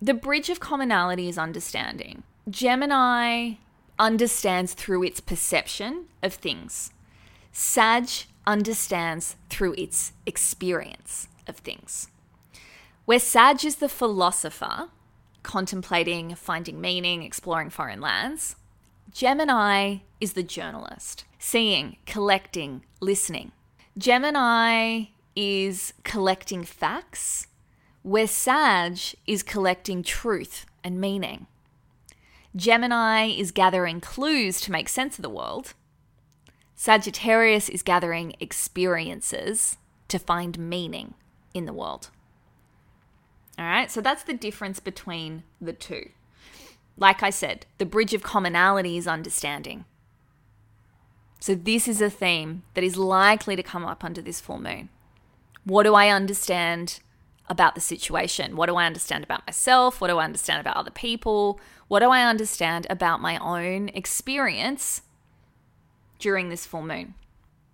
the 0.00 0.14
bridge 0.14 0.50
of 0.50 0.58
commonality 0.58 1.28
is 1.28 1.38
understanding. 1.38 2.24
Gemini 2.50 3.52
understands 4.00 4.74
through 4.74 5.04
its 5.04 5.20
perception 5.20 6.06
of 6.24 6.34
things, 6.34 6.90
Sag 7.52 8.08
understands 8.46 9.36
through 9.50 9.74
its 9.76 10.12
experience 10.26 11.28
of 11.46 11.56
things. 11.56 12.08
Where 13.04 13.18
Sag 13.18 13.64
is 13.64 13.76
the 13.76 13.88
philosopher, 13.88 14.88
contemplating, 15.42 16.34
finding 16.34 16.80
meaning, 16.80 17.22
exploring 17.22 17.70
foreign 17.70 18.00
lands, 18.00 18.56
Gemini 19.10 19.98
is 20.20 20.32
the 20.32 20.42
journalist, 20.42 21.24
seeing, 21.38 21.98
collecting, 22.06 22.84
listening. 23.00 23.52
Gemini 23.98 25.04
is 25.36 25.92
collecting 26.04 26.64
facts, 26.64 27.48
where 28.02 28.26
Sag 28.26 28.98
is 29.26 29.42
collecting 29.42 30.02
truth 30.02 30.64
and 30.82 30.98
meaning. 30.98 31.46
Gemini 32.56 33.26
is 33.26 33.50
gathering 33.50 34.00
clues 34.00 34.60
to 34.62 34.72
make 34.72 34.88
sense 34.88 35.18
of 35.18 35.22
the 35.22 35.28
world. 35.28 35.74
Sagittarius 36.82 37.68
is 37.68 37.80
gathering 37.80 38.34
experiences 38.40 39.76
to 40.08 40.18
find 40.18 40.58
meaning 40.58 41.14
in 41.54 41.64
the 41.64 41.72
world. 41.72 42.10
All 43.56 43.66
right, 43.66 43.88
so 43.88 44.00
that's 44.00 44.24
the 44.24 44.32
difference 44.32 44.80
between 44.80 45.44
the 45.60 45.74
two. 45.74 46.08
Like 46.96 47.22
I 47.22 47.30
said, 47.30 47.66
the 47.78 47.86
bridge 47.86 48.14
of 48.14 48.24
commonality 48.24 48.96
is 48.96 49.06
understanding. 49.06 49.84
So, 51.38 51.54
this 51.54 51.86
is 51.86 52.00
a 52.00 52.10
theme 52.10 52.64
that 52.74 52.82
is 52.82 52.96
likely 52.96 53.54
to 53.54 53.62
come 53.62 53.84
up 53.84 54.02
under 54.02 54.20
this 54.20 54.40
full 54.40 54.58
moon. 54.58 54.88
What 55.62 55.84
do 55.84 55.94
I 55.94 56.08
understand 56.08 56.98
about 57.48 57.76
the 57.76 57.80
situation? 57.80 58.56
What 58.56 58.66
do 58.66 58.74
I 58.74 58.86
understand 58.86 59.22
about 59.22 59.46
myself? 59.46 60.00
What 60.00 60.08
do 60.08 60.18
I 60.18 60.24
understand 60.24 60.58
about 60.58 60.76
other 60.76 60.90
people? 60.90 61.60
What 61.86 62.00
do 62.00 62.10
I 62.10 62.28
understand 62.28 62.88
about 62.90 63.20
my 63.20 63.38
own 63.38 63.88
experience 63.90 65.02
during 66.22 66.48
this 66.48 66.64
full 66.64 66.82
moon? 66.82 67.14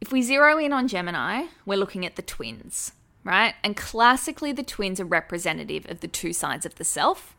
If 0.01 0.11
we 0.11 0.23
zero 0.23 0.59
in 0.59 0.73
on 0.73 0.89
Gemini, 0.89 1.47
we're 1.65 1.79
looking 1.79 2.05
at 2.05 2.17
the 2.17 2.23
twins 2.23 2.93
right? 3.29 3.55
And 3.63 3.77
classically, 3.77 4.53
the 4.53 4.63
twins 4.63 4.99
are 5.01 5.05
representative 5.05 5.89
of 5.91 6.01
the 6.01 6.09
two 6.09 6.33
sides 6.33 6.65
of 6.65 6.77
the 6.77 6.85
self. 6.85 7.37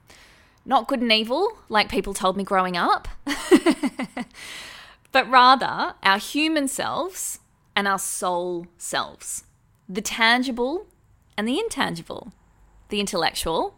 Not 0.63 0.87
good 0.87 1.01
and 1.01 1.11
evil, 1.11 1.57
like 1.67 1.89
people 1.89 2.13
told 2.13 2.37
me 2.37 2.43
growing 2.43 2.77
up, 2.77 3.07
but 5.11 5.27
rather 5.27 5.95
our 6.03 6.19
human 6.19 6.67
selves 6.67 7.39
and 7.75 7.87
our 7.87 7.97
soul 7.97 8.67
selves. 8.77 9.45
The 9.87 10.01
tangible 10.01 10.85
and 11.35 11.47
the 11.47 11.57
intangible. 11.57 12.33
The 12.89 12.99
intellectual, 12.99 13.73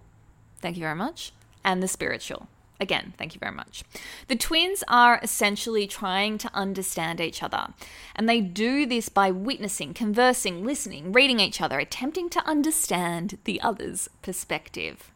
thank 0.60 0.76
you 0.76 0.82
very 0.82 0.96
much, 0.96 1.32
and 1.64 1.82
the 1.82 1.88
spiritual. 1.88 2.48
Again, 2.82 3.14
thank 3.16 3.36
you 3.36 3.40
very 3.40 3.54
much. 3.54 3.84
The 4.28 4.36
twins 4.36 4.84
are 4.88 5.20
essentially 5.22 5.86
trying 5.86 6.40
to 6.40 6.50
understand 6.52 7.22
each 7.22 7.44
other, 7.44 7.68
and 8.16 8.28
they 8.28 8.42
do 8.42 8.88
this 8.88 9.08
by 9.08 9.30
witnessing, 9.30 9.94
conversing, 9.94 10.66
listening, 10.66 11.12
reading 11.12 11.40
each 11.40 11.62
other, 11.62 11.78
attempting 11.78 12.28
to 12.32 12.44
understand 12.44 13.38
the 13.44 13.62
other's 13.62 14.10
perspective. 14.24 15.12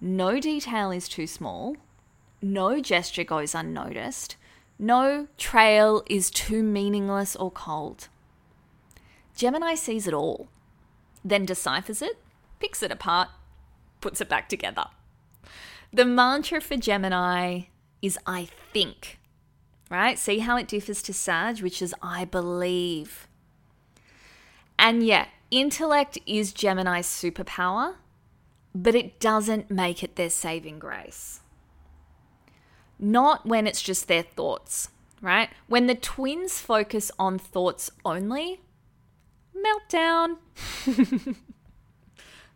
No 0.00 0.38
detail 0.38 0.92
is 0.92 1.08
too 1.08 1.26
small, 1.26 1.76
no 2.40 2.80
gesture 2.80 3.24
goes 3.24 3.52
unnoticed, 3.52 4.36
no 4.78 5.26
trail 5.36 6.04
is 6.08 6.30
too 6.30 6.62
meaningless 6.62 7.34
or 7.34 7.50
cold. 7.50 8.06
Gemini 9.34 9.74
sees 9.74 10.06
it 10.06 10.14
all, 10.14 10.46
then 11.24 11.46
deciphers 11.46 12.00
it, 12.00 12.16
picks 12.60 12.80
it 12.80 12.92
apart, 12.92 13.28
puts 14.00 14.20
it 14.20 14.28
back 14.28 14.48
together. 14.48 14.84
The 15.94 16.06
mantra 16.06 16.60
for 16.62 16.76
Gemini 16.76 17.64
is 18.00 18.18
I 18.26 18.48
think, 18.72 19.18
right? 19.90 20.18
See 20.18 20.38
how 20.38 20.56
it 20.56 20.66
differs 20.66 21.02
to 21.02 21.12
Sag, 21.12 21.60
which 21.60 21.82
is 21.82 21.94
I 22.02 22.24
believe. 22.24 23.28
And 24.78 25.04
yeah, 25.06 25.26
intellect 25.50 26.18
is 26.26 26.54
Gemini's 26.54 27.06
superpower, 27.06 27.96
but 28.74 28.94
it 28.94 29.20
doesn't 29.20 29.70
make 29.70 30.02
it 30.02 30.16
their 30.16 30.30
saving 30.30 30.78
grace. 30.78 31.40
Not 32.98 33.44
when 33.44 33.66
it's 33.66 33.82
just 33.82 34.08
their 34.08 34.22
thoughts, 34.22 34.88
right? 35.20 35.50
When 35.68 35.88
the 35.88 35.94
twins 35.94 36.58
focus 36.58 37.10
on 37.18 37.38
thoughts 37.38 37.90
only, 38.02 38.62
meltdown. 39.54 40.38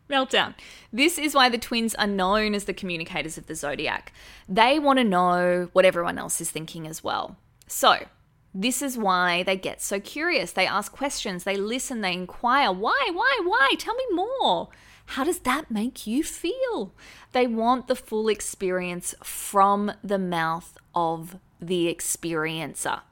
Meltdown. 0.08 0.54
This 0.92 1.18
is 1.18 1.34
why 1.34 1.48
the 1.48 1.58
twins 1.58 1.94
are 1.96 2.06
known 2.06 2.54
as 2.54 2.64
the 2.64 2.74
communicators 2.74 3.36
of 3.36 3.46
the 3.46 3.54
zodiac. 3.54 4.12
They 4.48 4.78
want 4.78 4.98
to 4.98 5.04
know 5.04 5.68
what 5.72 5.84
everyone 5.84 6.18
else 6.18 6.40
is 6.40 6.50
thinking 6.50 6.86
as 6.86 7.02
well. 7.02 7.36
So, 7.66 8.06
this 8.54 8.80
is 8.80 8.96
why 8.96 9.42
they 9.42 9.56
get 9.56 9.82
so 9.82 10.00
curious. 10.00 10.52
They 10.52 10.66
ask 10.66 10.92
questions, 10.92 11.44
they 11.44 11.56
listen, 11.56 12.00
they 12.00 12.12
inquire. 12.12 12.72
Why, 12.72 13.10
why, 13.12 13.40
why? 13.44 13.74
Tell 13.78 13.94
me 13.94 14.04
more. 14.12 14.68
How 15.10 15.24
does 15.24 15.40
that 15.40 15.70
make 15.70 16.06
you 16.06 16.22
feel? 16.22 16.94
They 17.32 17.46
want 17.46 17.86
the 17.86 17.94
full 17.94 18.28
experience 18.28 19.14
from 19.22 19.92
the 20.02 20.18
mouth 20.18 20.78
of 20.94 21.36
the 21.60 21.92
experiencer. 21.94 23.02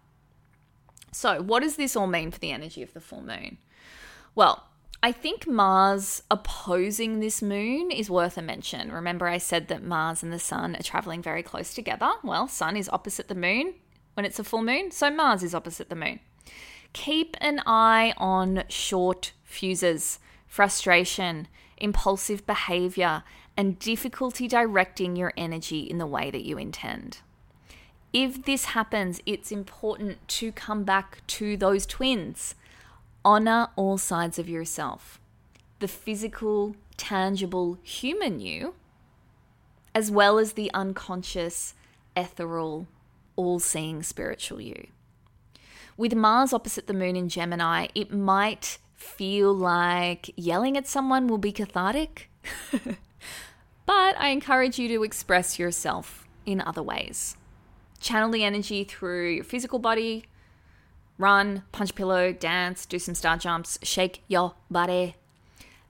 So, 1.13 1.43
what 1.43 1.63
does 1.63 1.77
this 1.77 1.95
all 1.95 2.07
mean 2.07 2.31
for 2.31 2.39
the 2.39 2.51
energy 2.51 2.83
of 2.83 2.93
the 2.93 3.01
full 3.01 3.23
moon? 3.23 3.59
Well, 4.35 4.65
I 5.05 5.13
think 5.13 5.47
Mars 5.47 6.23
opposing 6.31 7.21
this 7.21 7.43
moon 7.43 7.91
is 7.91 8.09
worth 8.09 8.39
a 8.39 8.43
mention. 8.43 8.91
Remember, 8.91 9.27
I 9.27 9.37
said 9.37 9.69
that 9.69 9.83
Mars 9.83 10.23
and 10.23 10.33
the 10.33 10.39
Sun 10.39 10.77
are 10.77 10.83
traveling 10.83 11.21
very 11.21 11.43
close 11.43 11.75
together? 11.75 12.11
Well, 12.23 12.49
Sun 12.49 12.79
is 12.79 12.89
opposite 12.89 13.29
the 13.29 13.35
moon 13.35 13.75
when 14.15 14.25
it's 14.25 14.39
a 14.39 14.45
full 14.45 14.63
moon, 14.63 14.93
so 14.93 15.11
Mars 15.11 15.43
is 15.43 15.55
opposite 15.55 15.91
the 15.91 15.95
moon. 15.95 16.21
Keep 16.95 17.37
an 17.43 17.61
eye 17.67 18.15
on 18.17 18.65
short 18.71 19.33
fuses, 19.43 20.21
frustration, 20.47 21.49
impulsive 21.77 22.47
behavior, 22.47 23.25
and 23.59 23.79
difficulty 23.79 24.49
directing 24.49 25.17
your 25.17 25.35
energy 25.37 25.81
in 25.81 25.99
the 25.99 26.07
way 26.07 26.31
that 26.31 26.47
you 26.47 26.57
intend. 26.57 27.19
If 28.15 28.47
this 28.47 28.65
happens, 28.65 29.21
it's 29.27 29.53
important 29.53 30.27
to 30.29 30.51
come 30.51 30.85
back 30.85 31.21
to 31.27 31.59
those 31.59 31.85
twins. 31.85 32.55
Honor 33.25 33.69
all 33.77 33.97
sides 33.97 34.39
of 34.39 34.49
yourself 34.49 35.21
the 35.81 35.89
physical, 35.89 36.77
tangible 36.97 37.79
human 37.83 38.41
you, 38.41 38.75
as 39.95 40.11
well 40.11 40.39
as 40.39 40.53
the 40.53 40.71
unconscious, 40.73 41.75
ethereal, 42.17 42.87
all 43.37 43.59
seeing 43.59 44.03
spiritual 44.03 44.61
you. 44.61 44.87
With 45.97 46.15
Mars 46.15 46.53
opposite 46.53 46.87
the 46.87 46.95
moon 46.95 47.17
in 47.17 47.29
Gemini, 47.29 47.89
it 47.95 48.13
might 48.13 48.79
feel 48.95 49.53
like 49.53 50.31
yelling 50.37 50.77
at 50.77 50.87
someone 50.87 51.27
will 51.27 51.39
be 51.39 51.53
cathartic. 51.53 52.31
but 52.73 54.19
I 54.19 54.29
encourage 54.29 54.79
you 54.79 54.89
to 54.89 55.03
express 55.03 55.59
yourself 55.59 56.27
in 56.47 56.61
other 56.61 56.83
ways. 56.83 57.37
Channel 58.01 58.31
the 58.31 58.45
energy 58.45 58.85
through 58.85 59.31
your 59.31 59.45
physical 59.45 59.79
body, 59.79 60.25
run, 61.19 61.63
punch 61.73 61.95
pillow, 61.95 62.33
dance, 62.33 62.87
do 62.87 62.99
some 62.99 63.15
star 63.15 63.37
jumps, 63.37 63.79
shake 63.83 64.23
your 64.29 64.55
body. 64.71 65.17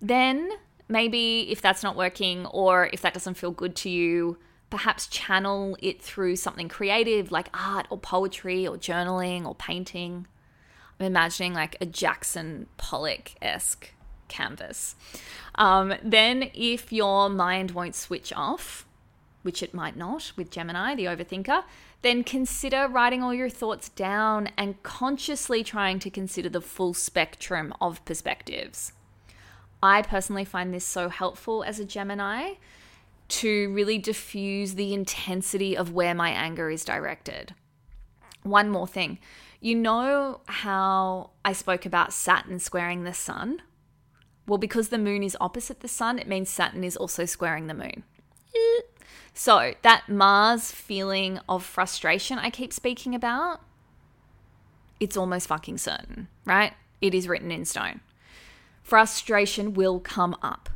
Then, 0.00 0.50
maybe 0.88 1.50
if 1.50 1.62
that's 1.62 1.82
not 1.82 1.96
working 1.96 2.46
or 2.46 2.90
if 2.92 3.00
that 3.02 3.14
doesn't 3.14 3.34
feel 3.34 3.50
good 3.50 3.74
to 3.76 3.90
you, 3.90 4.38
perhaps 4.70 5.06
channel 5.06 5.76
it 5.80 6.02
through 6.02 6.36
something 6.36 6.68
creative 6.68 7.30
like 7.30 7.48
art 7.54 7.86
or 7.90 7.98
poetry 7.98 8.66
or 8.66 8.76
journaling 8.76 9.46
or 9.46 9.54
painting. 9.54 10.26
I'm 10.98 11.06
imagining 11.06 11.54
like 11.54 11.76
a 11.80 11.86
Jackson 11.86 12.66
Pollock 12.76 13.32
esque 13.40 13.92
canvas. 14.28 14.94
Um, 15.54 15.94
then, 16.02 16.50
if 16.54 16.92
your 16.92 17.28
mind 17.28 17.70
won't 17.70 17.94
switch 17.94 18.32
off, 18.32 18.86
which 19.44 19.62
it 19.62 19.74
might 19.74 19.96
not 19.96 20.32
with 20.36 20.50
Gemini, 20.50 20.94
the 20.94 21.04
overthinker, 21.04 21.62
then 22.02 22.24
consider 22.24 22.88
writing 22.88 23.22
all 23.22 23.32
your 23.32 23.50
thoughts 23.50 23.90
down 23.90 24.48
and 24.56 24.82
consciously 24.82 25.62
trying 25.62 25.98
to 26.00 26.10
consider 26.10 26.48
the 26.48 26.60
full 26.60 26.94
spectrum 26.94 27.72
of 27.80 28.04
perspectives. 28.04 28.92
I 29.82 30.00
personally 30.02 30.46
find 30.46 30.72
this 30.72 30.84
so 30.86 31.10
helpful 31.10 31.62
as 31.62 31.78
a 31.78 31.84
Gemini 31.84 32.54
to 33.28 33.72
really 33.72 33.98
diffuse 33.98 34.74
the 34.74 34.94
intensity 34.94 35.76
of 35.76 35.92
where 35.92 36.14
my 36.14 36.30
anger 36.30 36.70
is 36.70 36.84
directed. 36.84 37.54
One 38.42 38.70
more 38.70 38.86
thing. 38.86 39.18
You 39.60 39.74
know 39.74 40.40
how 40.46 41.30
I 41.44 41.52
spoke 41.52 41.86
about 41.86 42.12
Saturn 42.12 42.58
squaring 42.58 43.04
the 43.04 43.14
sun? 43.14 43.62
Well, 44.46 44.58
because 44.58 44.88
the 44.88 44.98
moon 44.98 45.22
is 45.22 45.36
opposite 45.40 45.80
the 45.80 45.88
sun, 45.88 46.18
it 46.18 46.28
means 46.28 46.50
Saturn 46.50 46.84
is 46.84 46.96
also 46.96 47.24
squaring 47.24 47.66
the 47.66 47.74
moon. 47.74 48.04
So, 49.34 49.74
that 49.82 50.08
Mars 50.08 50.70
feeling 50.70 51.40
of 51.48 51.64
frustration 51.64 52.38
I 52.38 52.50
keep 52.50 52.72
speaking 52.72 53.14
about, 53.14 53.60
it's 55.00 55.16
almost 55.16 55.48
fucking 55.48 55.78
certain, 55.78 56.28
right? 56.44 56.72
It 57.00 57.14
is 57.14 57.26
written 57.28 57.50
in 57.50 57.64
stone. 57.64 58.00
Frustration 58.82 59.74
will 59.74 59.98
come 59.98 60.36
up 60.40 60.68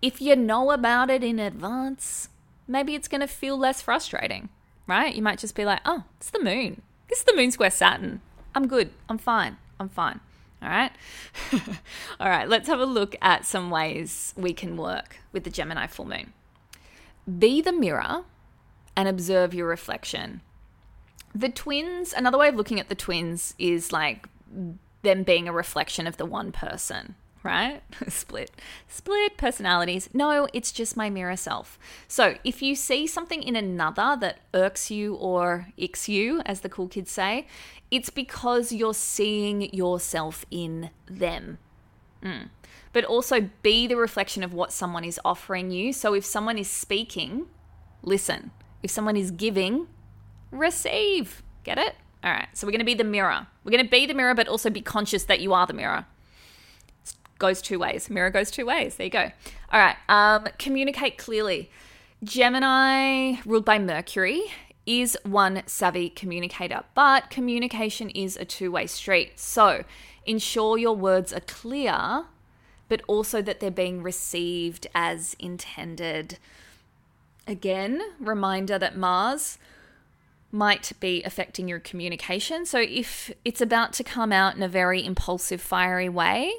if 0.00 0.20
you 0.20 0.36
know 0.36 0.70
about 0.70 1.10
it 1.10 1.24
in 1.24 1.38
advance, 1.38 2.28
maybe 2.66 2.94
it's 2.94 3.08
going 3.08 3.20
to 3.20 3.26
feel 3.26 3.58
less 3.58 3.82
frustrating, 3.82 4.48
right? 4.86 5.14
You 5.14 5.22
might 5.22 5.38
just 5.38 5.54
be 5.54 5.64
like, 5.64 5.80
oh, 5.84 6.04
it's 6.18 6.30
the 6.30 6.42
moon. 6.42 6.82
This 7.08 7.20
is 7.20 7.24
the 7.24 7.34
moon 7.34 7.50
square 7.50 7.70
Saturn. 7.70 8.20
I'm 8.54 8.68
good. 8.68 8.90
I'm 9.08 9.18
fine. 9.18 9.56
I'm 9.80 9.88
fine. 9.88 10.20
All 10.62 10.68
right. 10.68 10.92
All 12.20 12.28
right. 12.28 12.48
Let's 12.48 12.68
have 12.68 12.80
a 12.80 12.84
look 12.86 13.16
at 13.22 13.46
some 13.46 13.70
ways 13.70 14.34
we 14.36 14.52
can 14.52 14.76
work 14.76 15.18
with 15.32 15.44
the 15.44 15.50
Gemini 15.50 15.86
full 15.86 16.04
moon. 16.04 16.32
Be 17.38 17.60
the 17.60 17.72
mirror 17.72 18.24
and 18.96 19.08
observe 19.08 19.54
your 19.54 19.68
reflection. 19.68 20.40
The 21.34 21.48
twins, 21.48 22.12
another 22.12 22.38
way 22.38 22.48
of 22.48 22.54
looking 22.54 22.80
at 22.80 22.88
the 22.88 22.94
twins 22.94 23.54
is 23.58 23.92
like 23.92 24.26
them 25.02 25.22
being 25.22 25.46
a 25.46 25.52
reflection 25.52 26.06
of 26.06 26.16
the 26.16 26.24
one 26.24 26.52
person, 26.52 27.14
right? 27.42 27.82
split. 28.08 28.50
Split 28.88 29.36
personalities. 29.36 30.08
No, 30.12 30.48
it's 30.52 30.72
just 30.72 30.96
my 30.96 31.10
mirror 31.10 31.36
self. 31.36 31.78
So 32.08 32.36
if 32.44 32.62
you 32.62 32.74
see 32.74 33.06
something 33.06 33.42
in 33.42 33.56
another 33.56 34.16
that 34.20 34.40
irks 34.54 34.90
you 34.90 35.14
or 35.14 35.68
icks 35.78 36.08
you, 36.08 36.40
as 36.46 36.60
the 36.60 36.68
cool 36.68 36.88
kids 36.88 37.10
say, 37.10 37.46
it's 37.90 38.10
because 38.10 38.72
you're 38.72 38.94
seeing 38.94 39.72
yourself 39.74 40.44
in 40.50 40.90
them. 41.06 41.58
Mm. 42.22 42.48
But 42.92 43.04
also 43.04 43.50
be 43.62 43.86
the 43.86 43.96
reflection 43.96 44.42
of 44.42 44.54
what 44.54 44.72
someone 44.72 45.04
is 45.04 45.20
offering 45.24 45.70
you. 45.70 45.92
So 45.92 46.14
if 46.14 46.24
someone 46.24 46.58
is 46.58 46.70
speaking, 46.70 47.46
listen. 48.02 48.50
If 48.82 48.90
someone 48.90 49.16
is 49.16 49.30
giving, 49.30 49.88
receive. 50.50 51.42
Get 51.64 51.78
it? 51.78 51.94
All 52.24 52.30
right. 52.30 52.48
So 52.54 52.66
we're 52.66 52.72
going 52.72 52.80
to 52.80 52.84
be 52.84 52.94
the 52.94 53.04
mirror. 53.04 53.46
We're 53.64 53.72
going 53.72 53.84
to 53.84 53.90
be 53.90 54.06
the 54.06 54.14
mirror, 54.14 54.34
but 54.34 54.48
also 54.48 54.70
be 54.70 54.80
conscious 54.80 55.24
that 55.24 55.40
you 55.40 55.52
are 55.52 55.66
the 55.66 55.74
mirror 55.74 56.06
It 57.04 57.14
goes 57.38 57.60
two 57.60 57.78
ways. 57.78 58.08
Mirror 58.08 58.30
goes 58.30 58.50
two 58.50 58.66
ways. 58.66 58.96
There 58.96 59.06
you 59.06 59.10
go. 59.10 59.30
All 59.72 59.80
right. 59.80 59.96
Um, 60.08 60.48
communicate 60.58 61.18
clearly. 61.18 61.70
Gemini, 62.24 63.36
ruled 63.44 63.64
by 63.64 63.78
Mercury, 63.78 64.42
is 64.86 65.16
one 65.22 65.62
savvy 65.66 66.08
communicator, 66.08 66.82
but 66.94 67.28
communication 67.28 68.08
is 68.10 68.36
a 68.36 68.44
two 68.44 68.72
way 68.72 68.86
street. 68.86 69.38
So 69.38 69.84
ensure 70.24 70.78
your 70.78 70.96
words 70.96 71.32
are 71.32 71.40
clear, 71.40 72.24
but 72.88 73.02
also 73.06 73.42
that 73.42 73.60
they're 73.60 73.70
being 73.70 74.02
received 74.02 74.86
as 74.94 75.36
intended. 75.38 76.38
Again, 77.46 78.00
reminder 78.18 78.78
that 78.78 78.96
Mars 78.96 79.58
might 80.50 80.92
be 81.00 81.22
affecting 81.24 81.68
your 81.68 81.78
communication. 81.78 82.64
So 82.64 82.80
if 82.80 83.30
it's 83.44 83.60
about 83.60 83.92
to 83.94 84.04
come 84.04 84.32
out 84.32 84.56
in 84.56 84.62
a 84.62 84.68
very 84.68 85.04
impulsive, 85.04 85.60
fiery 85.60 86.08
way, 86.08 86.52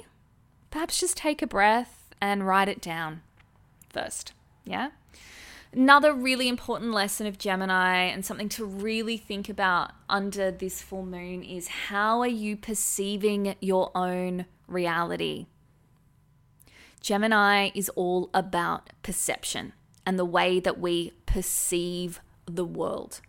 perhaps 0.70 1.00
just 1.00 1.16
take 1.16 1.42
a 1.42 1.46
breath 1.46 2.14
and 2.20 2.46
write 2.46 2.68
it 2.68 2.80
down 2.80 3.22
first. 3.88 4.32
Yeah? 4.64 4.90
Another 5.72 6.12
really 6.12 6.48
important 6.48 6.92
lesson 6.92 7.26
of 7.26 7.38
Gemini 7.38 8.04
and 8.04 8.24
something 8.24 8.48
to 8.50 8.64
really 8.64 9.16
think 9.16 9.48
about 9.48 9.92
under 10.08 10.50
this 10.50 10.82
full 10.82 11.04
moon 11.04 11.44
is 11.44 11.68
how 11.68 12.20
are 12.20 12.26
you 12.26 12.56
perceiving 12.56 13.54
your 13.60 13.90
own 13.94 14.46
reality? 14.66 15.46
Gemini 17.00 17.70
is 17.74 17.88
all 17.90 18.30
about 18.34 18.90
perception 19.02 19.72
and 20.06 20.18
the 20.18 20.24
way 20.24 20.60
that 20.60 20.78
we 20.78 21.12
perceive 21.26 22.20
the 22.46 22.64
world. 22.64 23.20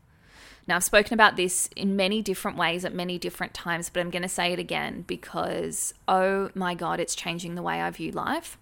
Now, 0.68 0.76
I've 0.76 0.84
spoken 0.84 1.14
about 1.14 1.38
this 1.38 1.70
in 1.76 1.96
many 1.96 2.22
different 2.22 2.58
ways 2.58 2.86
at 2.86 2.94
many 2.94 3.18
different 3.18 3.54
times, 3.54 3.90
but 3.90 4.00
I'm 4.00 4.10
going 4.10 4.22
to 4.22 4.30
say 4.30 4.54
it 4.54 4.60
again 4.60 5.04
because, 5.08 5.94
oh 6.08 6.50
my 6.54 6.76
God, 6.76 7.00
it's 7.00 7.16
changing 7.16 7.56
the 7.56 7.62
way 7.62 7.82
I 7.82 7.90
view 7.90 8.12
life. 8.12 8.58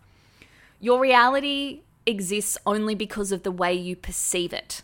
Your 0.79 0.99
reality 0.99 1.81
exists 2.05 2.57
only 2.65 2.95
because 2.95 3.31
of 3.31 3.43
the 3.43 3.51
way 3.51 3.73
you 3.73 3.95
perceive 3.95 4.53
it, 4.53 4.81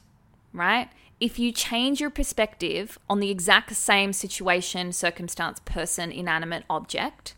right? 0.54 0.90
If 1.20 1.40
you 1.40 1.52
change 1.52 2.02
your 2.02 2.10
perspective 2.10 3.00
on 3.10 3.22
the 3.22 3.32
exact 3.32 3.74
same 3.76 4.12
situation, 4.12 4.92
circumstance, 4.92 5.62
person, 5.64 6.12
inanimate 6.12 6.66
object, 6.70 7.36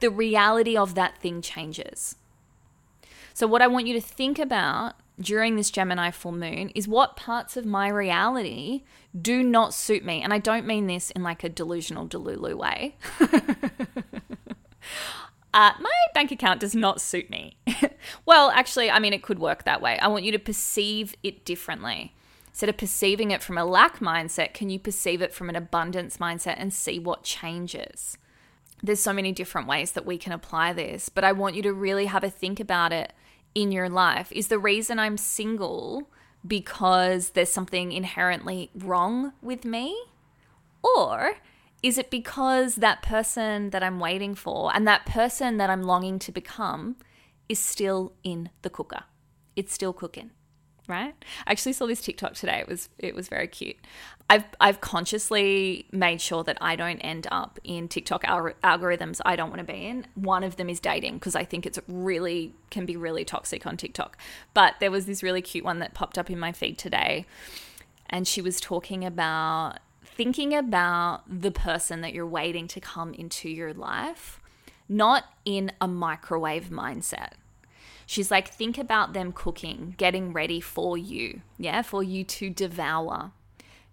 the 0.00 0.10
reality 0.10 0.76
of 0.76 0.94
that 0.94 1.18
thing 1.18 1.42
changes. 1.42 2.16
So, 3.38 3.46
what 3.46 3.62
I 3.62 3.68
want 3.68 3.86
you 3.86 3.94
to 3.94 4.00
think 4.00 4.40
about 4.40 4.94
during 5.20 5.54
this 5.54 5.70
Gemini 5.70 6.10
full 6.10 6.32
moon 6.32 6.70
is 6.70 6.88
what 6.88 7.14
parts 7.14 7.56
of 7.56 7.64
my 7.64 7.86
reality 7.86 8.82
do 9.22 9.44
not 9.44 9.72
suit 9.72 10.04
me. 10.04 10.20
And 10.22 10.34
I 10.34 10.40
don't 10.40 10.66
mean 10.66 10.88
this 10.88 11.12
in 11.12 11.22
like 11.22 11.44
a 11.44 11.48
delusional 11.48 12.08
delulu 12.08 12.56
way. 12.56 12.96
uh, 15.54 15.70
my 15.78 15.92
bank 16.14 16.32
account 16.32 16.58
does 16.58 16.74
not 16.74 17.00
suit 17.00 17.30
me. 17.30 17.56
well, 18.26 18.50
actually, 18.50 18.90
I 18.90 18.98
mean, 18.98 19.12
it 19.12 19.22
could 19.22 19.38
work 19.38 19.62
that 19.62 19.80
way. 19.80 20.00
I 20.00 20.08
want 20.08 20.24
you 20.24 20.32
to 20.32 20.40
perceive 20.40 21.14
it 21.22 21.44
differently. 21.44 22.16
Instead 22.48 22.70
of 22.70 22.76
perceiving 22.76 23.30
it 23.30 23.40
from 23.40 23.56
a 23.56 23.64
lack 23.64 24.00
mindset, 24.00 24.52
can 24.52 24.68
you 24.68 24.80
perceive 24.80 25.22
it 25.22 25.32
from 25.32 25.48
an 25.48 25.54
abundance 25.54 26.16
mindset 26.16 26.56
and 26.58 26.74
see 26.74 26.98
what 26.98 27.22
changes? 27.22 28.18
There's 28.82 28.98
so 28.98 29.12
many 29.12 29.30
different 29.30 29.68
ways 29.68 29.92
that 29.92 30.04
we 30.04 30.18
can 30.18 30.32
apply 30.32 30.72
this, 30.72 31.08
but 31.08 31.22
I 31.22 31.30
want 31.30 31.54
you 31.54 31.62
to 31.62 31.72
really 31.72 32.06
have 32.06 32.24
a 32.24 32.30
think 32.30 32.58
about 32.58 32.92
it 32.92 33.12
in 33.62 33.72
your 33.72 33.88
life? 33.88 34.30
Is 34.32 34.48
the 34.48 34.58
reason 34.58 34.98
I'm 34.98 35.16
single 35.16 36.08
because 36.46 37.30
there's 37.30 37.50
something 37.50 37.90
inherently 37.92 38.70
wrong 38.74 39.32
with 39.42 39.64
me? 39.64 40.00
Or 40.82 41.34
is 41.82 41.98
it 41.98 42.10
because 42.10 42.76
that 42.76 43.02
person 43.02 43.70
that 43.70 43.82
I'm 43.82 43.98
waiting 43.98 44.34
for 44.34 44.74
and 44.74 44.86
that 44.86 45.06
person 45.06 45.56
that 45.56 45.70
I'm 45.70 45.82
longing 45.82 46.18
to 46.20 46.32
become 46.32 46.96
is 47.48 47.58
still 47.58 48.12
in 48.22 48.50
the 48.62 48.70
cooker? 48.70 49.04
It's 49.56 49.72
still 49.72 49.92
cooking. 49.92 50.30
Right? 50.88 51.14
I 51.46 51.52
actually 51.52 51.74
saw 51.74 51.86
this 51.86 52.00
TikTok 52.00 52.34
today. 52.34 52.58
It 52.58 52.68
was 52.68 52.88
it 52.98 53.14
was 53.14 53.28
very 53.28 53.46
cute. 53.46 53.76
I've 54.30 54.44
I've 54.60 54.80
consciously 54.80 55.86
made 55.92 56.20
sure 56.20 56.42
that 56.44 56.58
I 56.60 56.74
don't 56.74 56.98
end 57.00 57.28
up 57.30 57.60
in 57.62 57.88
TikTok 57.88 58.24
al- 58.24 58.54
algorithms 58.64 59.20
I 59.24 59.36
don't 59.36 59.50
want 59.50 59.60
to 59.60 59.72
be 59.72 59.86
in. 59.86 60.06
One 60.14 60.42
of 60.42 60.56
them 60.56 60.68
is 60.68 60.80
dating 60.80 61.14
because 61.14 61.36
I 61.36 61.44
think 61.44 61.66
it's 61.66 61.78
really 61.86 62.54
can 62.70 62.86
be 62.86 62.96
really 62.96 63.24
toxic 63.24 63.66
on 63.66 63.76
TikTok. 63.76 64.16
But 64.54 64.74
there 64.80 64.90
was 64.90 65.06
this 65.06 65.22
really 65.22 65.42
cute 65.42 65.64
one 65.64 65.78
that 65.78 65.94
popped 65.94 66.18
up 66.18 66.30
in 66.30 66.38
my 66.38 66.52
feed 66.52 66.78
today 66.78 67.26
and 68.10 68.26
she 68.26 68.40
was 68.40 68.60
talking 68.60 69.04
about 69.04 69.78
thinking 70.04 70.54
about 70.54 71.22
the 71.28 71.50
person 71.50 72.00
that 72.00 72.12
you're 72.12 72.26
waiting 72.26 72.66
to 72.66 72.80
come 72.80 73.14
into 73.14 73.48
your 73.48 73.72
life, 73.72 74.40
not 74.88 75.26
in 75.44 75.70
a 75.80 75.86
microwave 75.86 76.70
mindset 76.70 77.32
She's 78.08 78.30
like, 78.30 78.48
think 78.48 78.78
about 78.78 79.12
them 79.12 79.32
cooking, 79.32 79.94
getting 79.98 80.32
ready 80.32 80.62
for 80.62 80.96
you, 80.96 81.42
yeah, 81.58 81.82
for 81.82 82.02
you 82.02 82.24
to 82.24 82.48
devour. 82.48 83.32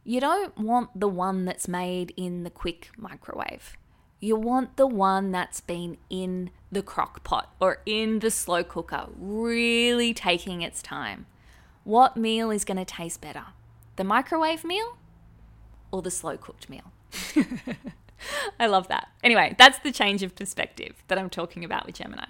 You 0.06 0.22
don't 0.22 0.58
want 0.58 0.98
the 0.98 1.10
one 1.10 1.44
that's 1.44 1.68
made 1.68 2.14
in 2.16 2.46
the 2.46 2.50
quick 2.50 2.92
microwave. 2.98 3.76
You 4.22 4.38
want 4.38 4.78
the 4.78 4.88
one 4.88 5.34
that's 5.34 5.60
been 5.60 5.98
in 6.10 6.52
the 6.72 6.82
crock 6.82 7.26
pot 7.26 7.54
or 7.60 7.82
in 7.86 8.20
the 8.20 8.32
slow 8.32 8.64
cooker, 8.64 9.08
really 9.18 10.14
taking 10.14 10.62
its 10.62 10.82
time. 10.82 11.26
What 11.84 12.16
meal 12.16 12.52
is 12.52 12.64
going 12.64 12.78
to 12.78 12.86
taste 12.86 13.20
better? 13.20 13.48
The 13.98 14.06
microwave 14.06 14.64
meal 14.64 14.98
or 15.92 16.02
the 16.02 16.10
slow 16.10 16.38
cooked 16.38 16.70
meal? 16.70 16.94
I 18.60 18.68
love 18.68 18.88
that. 18.88 19.10
Anyway, 19.24 19.56
that's 19.58 19.80
the 19.80 19.92
change 19.92 20.24
of 20.24 20.36
perspective 20.36 21.04
that 21.08 21.18
I'm 21.18 21.30
talking 21.30 21.64
about 21.64 21.86
with 21.86 21.96
Gemini. 21.96 22.26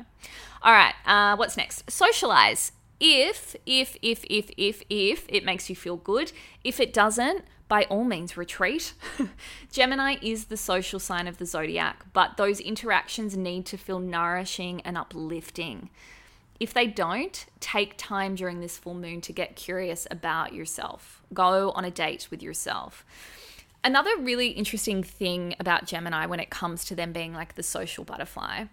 All 0.62 0.74
right, 0.74 0.96
uh, 1.06 1.36
what's 1.36 1.58
next? 1.58 1.90
Socialize. 1.90 2.72
If, 3.00 3.56
if, 3.66 3.98
if, 4.02 4.24
if, 4.30 4.52
if, 4.58 4.82
if 4.90 5.26
it 5.28 5.44
makes 5.44 5.70
you 5.70 5.76
feel 5.76 5.98
good, 5.98 6.32
if 6.64 6.80
it 6.80 6.94
doesn't, 6.94 7.44
by 7.68 7.84
all 7.86 8.04
means 8.04 8.38
retreat. 8.38 8.94
Gemini 9.72 10.18
is 10.22 10.46
the 10.46 10.58
social 10.58 11.00
sign 11.00 11.28
of 11.28 11.38
the 11.38 11.46
zodiac, 11.46 12.06
but 12.14 12.38
those 12.38 12.60
interactions 12.60 13.36
need 13.36 13.66
to 13.66 13.78
feel 13.78 14.00
nourishing 14.00 14.82
and 14.82 14.98
uplifting. 14.98 15.90
If 16.60 16.74
they 16.74 16.88
don't, 16.88 17.46
take 17.60 17.96
time 17.98 18.36
during 18.36 18.62
this 18.62 18.78
full 18.78 18.94
moon 18.94 19.20
to 19.22 19.34
get 19.34 19.56
curious 19.56 20.08
about 20.10 20.54
yourself. 20.54 21.22
Go 21.34 21.72
on 21.72 21.84
a 21.84 21.92
date 21.92 22.30
with 22.32 22.42
yourself. 22.42 23.04
Another 23.86 24.18
really 24.18 24.48
interesting 24.48 25.04
thing 25.04 25.56
about 25.60 25.86
Gemini 25.86 26.26
when 26.26 26.40
it 26.40 26.50
comes 26.50 26.86
to 26.86 26.96
them 26.96 27.14
being 27.14 27.36
like 27.36 27.54
the 27.54 27.62
social 27.62 28.04
butterfly, 28.04 28.66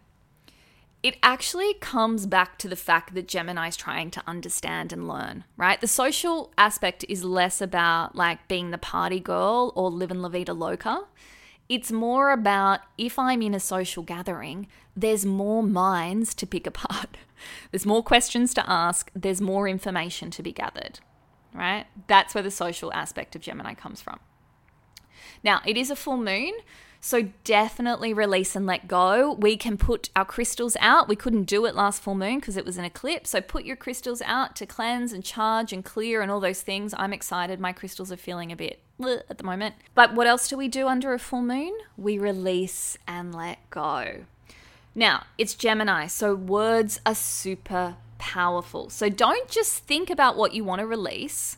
it 1.03 1.19
actually 1.23 1.75
comes 1.75 2.25
back 2.25 2.57
to 2.57 2.69
the 2.69 2.77
fact 2.77 3.13
that 3.13 3.29
Gemini 3.29 3.69
is 3.69 3.77
trying 3.77 4.11
to 4.13 4.23
understand 4.27 4.91
and 4.91 5.07
learn, 5.07 5.45
right? 5.59 5.79
The 5.79 5.87
social 5.87 6.51
aspect 6.57 7.05
is 7.11 7.25
less 7.25 7.61
about 7.61 8.17
like 8.17 8.49
being 8.49 8.71
the 8.71 8.79
party 8.79 9.21
girl 9.21 9.75
or 9.77 9.91
living 9.91 10.23
La 10.23 10.31
Vida 10.31 10.55
Loca. 10.55 11.03
It's 11.69 11.93
more 11.93 12.31
about 12.31 12.81
if 12.97 13.19
I'm 13.19 13.43
in 13.43 13.53
a 13.53 13.61
social 13.61 14.03
gathering, 14.03 14.67
there's 14.97 15.27
more 15.27 15.63
minds 15.63 16.35
to 16.37 16.47
pick 16.47 16.67
apart. 16.73 17.19
There's 17.71 17.85
more 17.85 18.03
questions 18.03 18.55
to 18.55 18.71
ask, 18.71 19.11
there's 19.15 19.43
more 19.43 19.69
information 19.69 20.31
to 20.31 20.43
be 20.43 20.53
gathered, 20.53 21.01
right? 21.53 21.85
That's 22.07 22.35
where 22.35 22.43
the 22.43 22.51
social 22.51 22.91
aspect 22.95 23.37
of 23.37 23.43
Gemini 23.43 23.75
comes 23.75 24.01
from. 24.01 24.19
Now, 25.43 25.61
it 25.67 25.77
is 25.77 25.91
a 25.91 25.97
full 25.97 26.17
moon, 26.17 26.53
so 27.01 27.31
definitely 27.43 28.15
release 28.15 28.55
and 28.55 28.65
let 28.65 28.87
go. 28.87 29.33
We 29.33 29.57
can 29.57 29.77
put 29.77 30.09
our 30.15 30.25
crystals 30.25 30.77
out. 30.79 31.09
We 31.09 31.17
couldn't 31.17 31.45
do 31.45 31.67
it 31.67 31.75
last 31.75 32.01
full 32.01 32.15
moon 32.15 32.39
because 32.39 32.57
it 32.57 32.65
was 32.65 32.79
an 32.79 32.85
eclipse. 32.85 33.31
So 33.31 33.41
put 33.41 33.65
your 33.65 33.75
crystals 33.75 34.23
out 34.23 34.55
to 34.57 34.67
cleanse 34.67 35.13
and 35.13 35.25
charge 35.25 35.73
and 35.73 35.85
clear 35.85 36.23
and 36.23 36.31
all 36.31 36.39
those 36.39 36.63
things. 36.63 36.95
I'm 36.97 37.13
excited. 37.13 37.59
My 37.59 37.73
crystals 37.73 38.13
are 38.13 38.17
feeling 38.17 38.53
a 38.53 38.57
bit 38.57 38.81
at 39.29 39.39
the 39.39 39.45
moment. 39.45 39.75
But 39.97 40.15
what 40.15 40.29
else 40.29 40.49
do 40.49 40.57
we 40.57 40.69
do 40.69 40.87
under 40.87 41.13
a 41.13 41.19
full 41.19 41.43
moon? 41.43 41.73
We 41.97 42.19
release 42.19 42.97
and 43.09 43.35
let 43.35 43.59
go. 43.71 44.25
Now, 44.95 45.25
it's 45.39 45.55
Gemini, 45.55 46.07
so 46.07 46.35
words 46.35 47.01
are 47.05 47.15
super 47.15 47.97
powerful. 48.19 48.91
So 48.91 49.09
don't 49.09 49.49
just 49.49 49.85
think 49.85 50.09
about 50.11 50.37
what 50.37 50.55
you 50.55 50.63
want 50.63 50.81
to 50.81 50.87
release, 50.87 51.57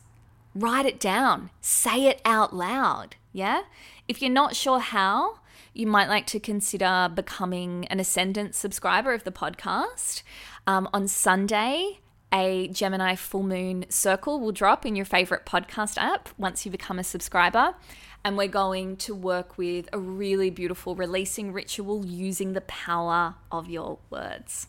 write 0.55 0.87
it 0.87 0.99
down, 0.99 1.51
say 1.61 2.07
it 2.07 2.21
out 2.25 2.55
loud. 2.55 3.17
Yeah? 3.35 3.63
If 4.07 4.21
you're 4.21 4.31
not 4.31 4.55
sure 4.55 4.79
how, 4.79 5.39
you 5.73 5.87
might 5.87 6.07
like 6.07 6.25
to 6.27 6.39
consider 6.39 7.11
becoming 7.13 7.85
an 7.87 7.99
Ascendant 7.99 8.55
subscriber 8.55 9.11
of 9.11 9.25
the 9.25 9.31
podcast. 9.31 10.23
Um, 10.65 10.87
on 10.93 11.09
Sunday, 11.09 11.99
a 12.33 12.69
Gemini 12.69 13.15
full 13.15 13.43
moon 13.43 13.87
circle 13.89 14.39
will 14.39 14.53
drop 14.53 14.85
in 14.85 14.95
your 14.95 15.03
favorite 15.03 15.45
podcast 15.45 15.97
app 15.97 16.29
once 16.37 16.65
you 16.65 16.71
become 16.71 16.97
a 16.97 17.03
subscriber. 17.03 17.75
And 18.23 18.37
we're 18.37 18.47
going 18.47 18.95
to 18.97 19.13
work 19.13 19.57
with 19.57 19.89
a 19.91 19.99
really 19.99 20.49
beautiful 20.49 20.95
releasing 20.95 21.51
ritual 21.51 22.05
using 22.05 22.53
the 22.53 22.61
power 22.61 23.35
of 23.51 23.69
your 23.69 23.99
words. 24.09 24.67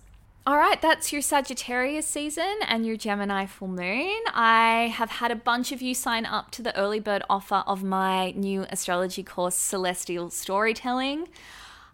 All 0.49 0.57
right, 0.57 0.81
that's 0.81 1.13
your 1.13 1.23
Sagittarius 1.23 2.07
season 2.07 2.59
and 2.69 2.87
your 2.87 2.97
Gemini 2.97 3.47
full 3.47 3.67
moon. 3.67 4.21
I 4.33 4.93
have 4.95 5.11
had 5.11 5.33
a 5.33 5.35
bunch 5.35 5.73
of 5.73 5.83
you 5.83 5.93
sign 5.93 6.25
up 6.25 6.53
to 6.53 6.63
the 6.63 6.77
early 6.79 7.01
bird 7.01 7.25
offer 7.29 7.65
of 7.67 7.83
my 7.83 8.31
new 8.31 8.65
astrology 8.71 9.25
course, 9.25 9.57
Celestial 9.57 10.31
Storytelling. 10.31 11.27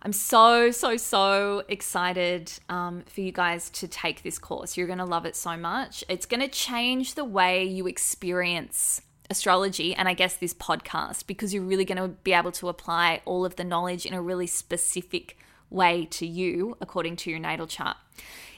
I'm 0.03 0.13
so, 0.13 0.71
so, 0.71 0.99
so 0.99 1.63
excited 1.67 2.53
um, 2.69 3.05
for 3.07 3.23
you 3.23 3.33
guys 3.33 3.71
to 3.71 3.89
take 3.89 4.23
this 4.23 4.39
course. 4.39 4.77
You're 4.77 4.87
going 4.87 4.99
to 4.99 5.07
love 5.07 5.25
it 5.25 5.35
so 5.35 5.57
much. 5.57 6.05
It's 6.11 6.27
going 6.27 6.41
to 6.41 6.49
change 6.49 7.15
the 7.15 7.25
way 7.25 7.65
you 7.65 7.87
experience 7.87 9.01
astrology 9.31 9.95
and 9.95 10.11
I 10.11 10.13
guess 10.13 10.37
this 10.37 10.53
podcast 10.53 11.27
because 11.27 11.55
you're 11.55 11.63
really 11.63 11.87
going 11.87 11.97
to 11.97 12.09
be 12.09 12.35
able 12.35 12.53
to 12.53 12.69
apply 12.69 13.23
all 13.25 13.47
of 13.47 13.57
the 13.57 13.65
knowledge 13.65 14.05
in 14.05 14.13
a 14.13 14.21
really 14.21 14.47
specific 14.47 15.39
way 15.73 16.07
to 16.11 16.27
you 16.27 16.77
according 16.81 17.17
to 17.17 17.31
your 17.31 17.39
natal 17.39 17.67
chart. 17.67 17.97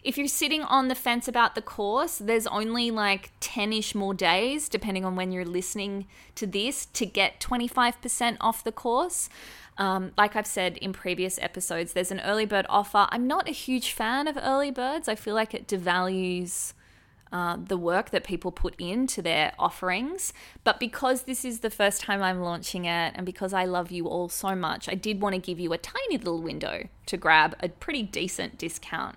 If 0.02 0.18
you're 0.18 0.28
sitting 0.28 0.62
on 0.62 0.88
the 0.88 0.94
fence 0.94 1.28
about 1.28 1.54
the 1.54 1.62
course, 1.62 2.18
there's 2.18 2.46
only 2.48 2.90
like 2.90 3.30
10 3.40 3.72
ish 3.72 3.94
more 3.94 4.12
days, 4.12 4.68
depending 4.68 5.02
on 5.02 5.16
when 5.16 5.32
you're 5.32 5.46
listening 5.46 6.06
to 6.34 6.46
this, 6.46 6.84
to 6.86 7.06
get 7.06 7.40
25% 7.40 8.36
off 8.40 8.62
the 8.62 8.72
course. 8.72 9.30
Um, 9.78 10.12
like 10.18 10.36
I've 10.36 10.46
said 10.46 10.76
in 10.76 10.92
previous 10.92 11.38
episodes, 11.38 11.94
there's 11.94 12.10
an 12.10 12.20
early 12.20 12.44
bird 12.44 12.66
offer. 12.68 13.06
I'm 13.10 13.26
not 13.26 13.48
a 13.48 13.52
huge 13.52 13.92
fan 13.92 14.28
of 14.28 14.38
early 14.40 14.70
birds, 14.70 15.08
I 15.08 15.14
feel 15.14 15.34
like 15.34 15.54
it 15.54 15.66
devalues. 15.66 16.74
Uh, 17.34 17.56
the 17.58 17.76
work 17.76 18.10
that 18.10 18.22
people 18.22 18.52
put 18.52 18.76
into 18.78 19.20
their 19.20 19.52
offerings. 19.58 20.32
But 20.62 20.78
because 20.78 21.24
this 21.24 21.44
is 21.44 21.60
the 21.60 21.68
first 21.68 22.00
time 22.00 22.22
I'm 22.22 22.40
launching 22.40 22.84
it, 22.84 23.12
and 23.16 23.26
because 23.26 23.52
I 23.52 23.64
love 23.64 23.90
you 23.90 24.06
all 24.06 24.28
so 24.28 24.54
much, 24.54 24.88
I 24.88 24.94
did 24.94 25.20
want 25.20 25.34
to 25.34 25.40
give 25.40 25.58
you 25.58 25.72
a 25.72 25.78
tiny 25.78 26.16
little 26.16 26.40
window 26.40 26.86
to 27.06 27.16
grab 27.16 27.56
a 27.58 27.70
pretty 27.70 28.04
decent 28.04 28.56
discount. 28.56 29.16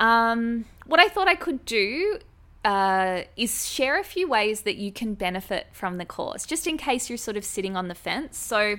Um, 0.00 0.66
what 0.84 1.00
I 1.00 1.08
thought 1.08 1.26
I 1.26 1.34
could 1.34 1.64
do 1.64 2.18
uh, 2.62 3.22
is 3.38 3.70
share 3.70 3.98
a 3.98 4.04
few 4.04 4.28
ways 4.28 4.60
that 4.60 4.76
you 4.76 4.92
can 4.92 5.14
benefit 5.14 5.68
from 5.72 5.96
the 5.96 6.04
course, 6.04 6.44
just 6.44 6.66
in 6.66 6.76
case 6.76 7.08
you're 7.08 7.16
sort 7.16 7.38
of 7.38 7.44
sitting 7.46 7.74
on 7.74 7.88
the 7.88 7.94
fence. 7.94 8.36
So, 8.36 8.76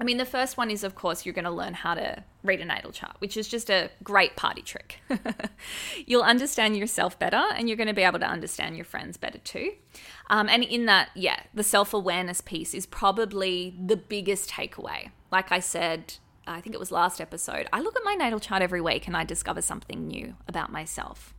I 0.00 0.04
mean, 0.04 0.16
the 0.16 0.24
first 0.24 0.56
one 0.56 0.70
is, 0.70 0.84
of 0.84 0.94
course, 0.94 1.26
you're 1.26 1.34
going 1.34 1.44
to 1.44 1.50
learn 1.50 1.74
how 1.74 1.94
to 1.94 2.22
read 2.44 2.60
a 2.60 2.64
natal 2.64 2.92
chart, 2.92 3.16
which 3.18 3.36
is 3.36 3.48
just 3.48 3.68
a 3.68 3.90
great 4.04 4.36
party 4.36 4.62
trick. 4.62 5.00
You'll 6.06 6.22
understand 6.22 6.76
yourself 6.76 7.18
better 7.18 7.42
and 7.56 7.68
you're 7.68 7.76
going 7.76 7.88
to 7.88 7.94
be 7.94 8.02
able 8.02 8.20
to 8.20 8.28
understand 8.28 8.76
your 8.76 8.84
friends 8.84 9.16
better 9.16 9.38
too. 9.38 9.72
Um, 10.30 10.48
and 10.48 10.62
in 10.62 10.86
that, 10.86 11.10
yeah, 11.14 11.40
the 11.52 11.64
self 11.64 11.92
awareness 11.92 12.40
piece 12.40 12.74
is 12.74 12.86
probably 12.86 13.74
the 13.84 13.96
biggest 13.96 14.50
takeaway. 14.50 15.10
Like 15.32 15.50
I 15.50 15.58
said, 15.58 16.14
I 16.46 16.60
think 16.60 16.74
it 16.74 16.78
was 16.78 16.92
last 16.92 17.20
episode, 17.20 17.68
I 17.72 17.80
look 17.80 17.96
at 17.96 18.04
my 18.04 18.14
natal 18.14 18.40
chart 18.40 18.62
every 18.62 18.80
week 18.80 19.06
and 19.06 19.16
I 19.16 19.24
discover 19.24 19.60
something 19.60 20.06
new 20.06 20.34
about 20.46 20.72
myself. 20.72 21.34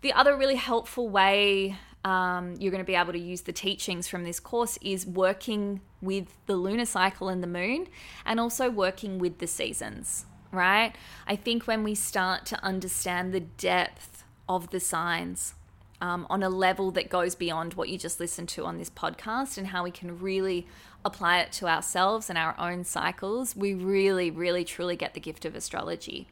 The 0.00 0.12
other 0.12 0.36
really 0.36 0.56
helpful 0.56 1.08
way 1.08 1.76
um, 2.04 2.54
you're 2.58 2.70
going 2.70 2.82
to 2.82 2.86
be 2.86 2.94
able 2.94 3.12
to 3.12 3.18
use 3.18 3.42
the 3.42 3.52
teachings 3.52 4.06
from 4.06 4.24
this 4.24 4.38
course 4.38 4.78
is 4.82 5.06
working 5.06 5.80
with 6.02 6.28
the 6.46 6.56
lunar 6.56 6.84
cycle 6.84 7.28
and 7.28 7.42
the 7.42 7.46
moon 7.46 7.88
and 8.26 8.38
also 8.38 8.70
working 8.70 9.18
with 9.18 9.38
the 9.38 9.46
seasons, 9.46 10.26
right? 10.52 10.92
I 11.26 11.36
think 11.36 11.66
when 11.66 11.82
we 11.82 11.94
start 11.94 12.44
to 12.46 12.62
understand 12.62 13.32
the 13.32 13.40
depth 13.40 14.24
of 14.48 14.70
the 14.70 14.80
signs 14.80 15.54
um, 16.00 16.26
on 16.28 16.42
a 16.42 16.50
level 16.50 16.90
that 16.90 17.08
goes 17.08 17.34
beyond 17.34 17.74
what 17.74 17.88
you 17.88 17.96
just 17.96 18.20
listened 18.20 18.50
to 18.50 18.66
on 18.66 18.76
this 18.76 18.90
podcast 18.90 19.56
and 19.56 19.68
how 19.68 19.82
we 19.82 19.90
can 19.90 20.18
really 20.18 20.66
apply 21.04 21.38
it 21.38 21.52
to 21.52 21.66
ourselves 21.66 22.28
and 22.28 22.38
our 22.38 22.54
own 22.58 22.84
cycles, 22.84 23.56
we 23.56 23.72
really, 23.72 24.30
really, 24.30 24.64
truly 24.64 24.96
get 24.96 25.14
the 25.14 25.20
gift 25.20 25.46
of 25.46 25.54
astrology. 25.54 26.28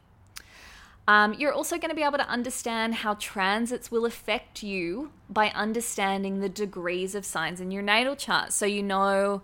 Um, 1.07 1.33
you're 1.33 1.51
also 1.51 1.77
going 1.77 1.89
to 1.89 1.95
be 1.95 2.03
able 2.03 2.17
to 2.17 2.29
understand 2.29 2.95
how 2.95 3.15
transits 3.15 3.91
will 3.91 4.05
affect 4.05 4.63
you 4.63 5.11
by 5.29 5.49
understanding 5.49 6.39
the 6.39 6.47
degrees 6.47 7.13
of 7.13 7.25
signs 7.25 7.59
in 7.59 7.71
your 7.71 7.81
natal 7.81 8.15
chart. 8.15 8.53
So, 8.53 8.65
you 8.65 8.81
know, 8.81 9.41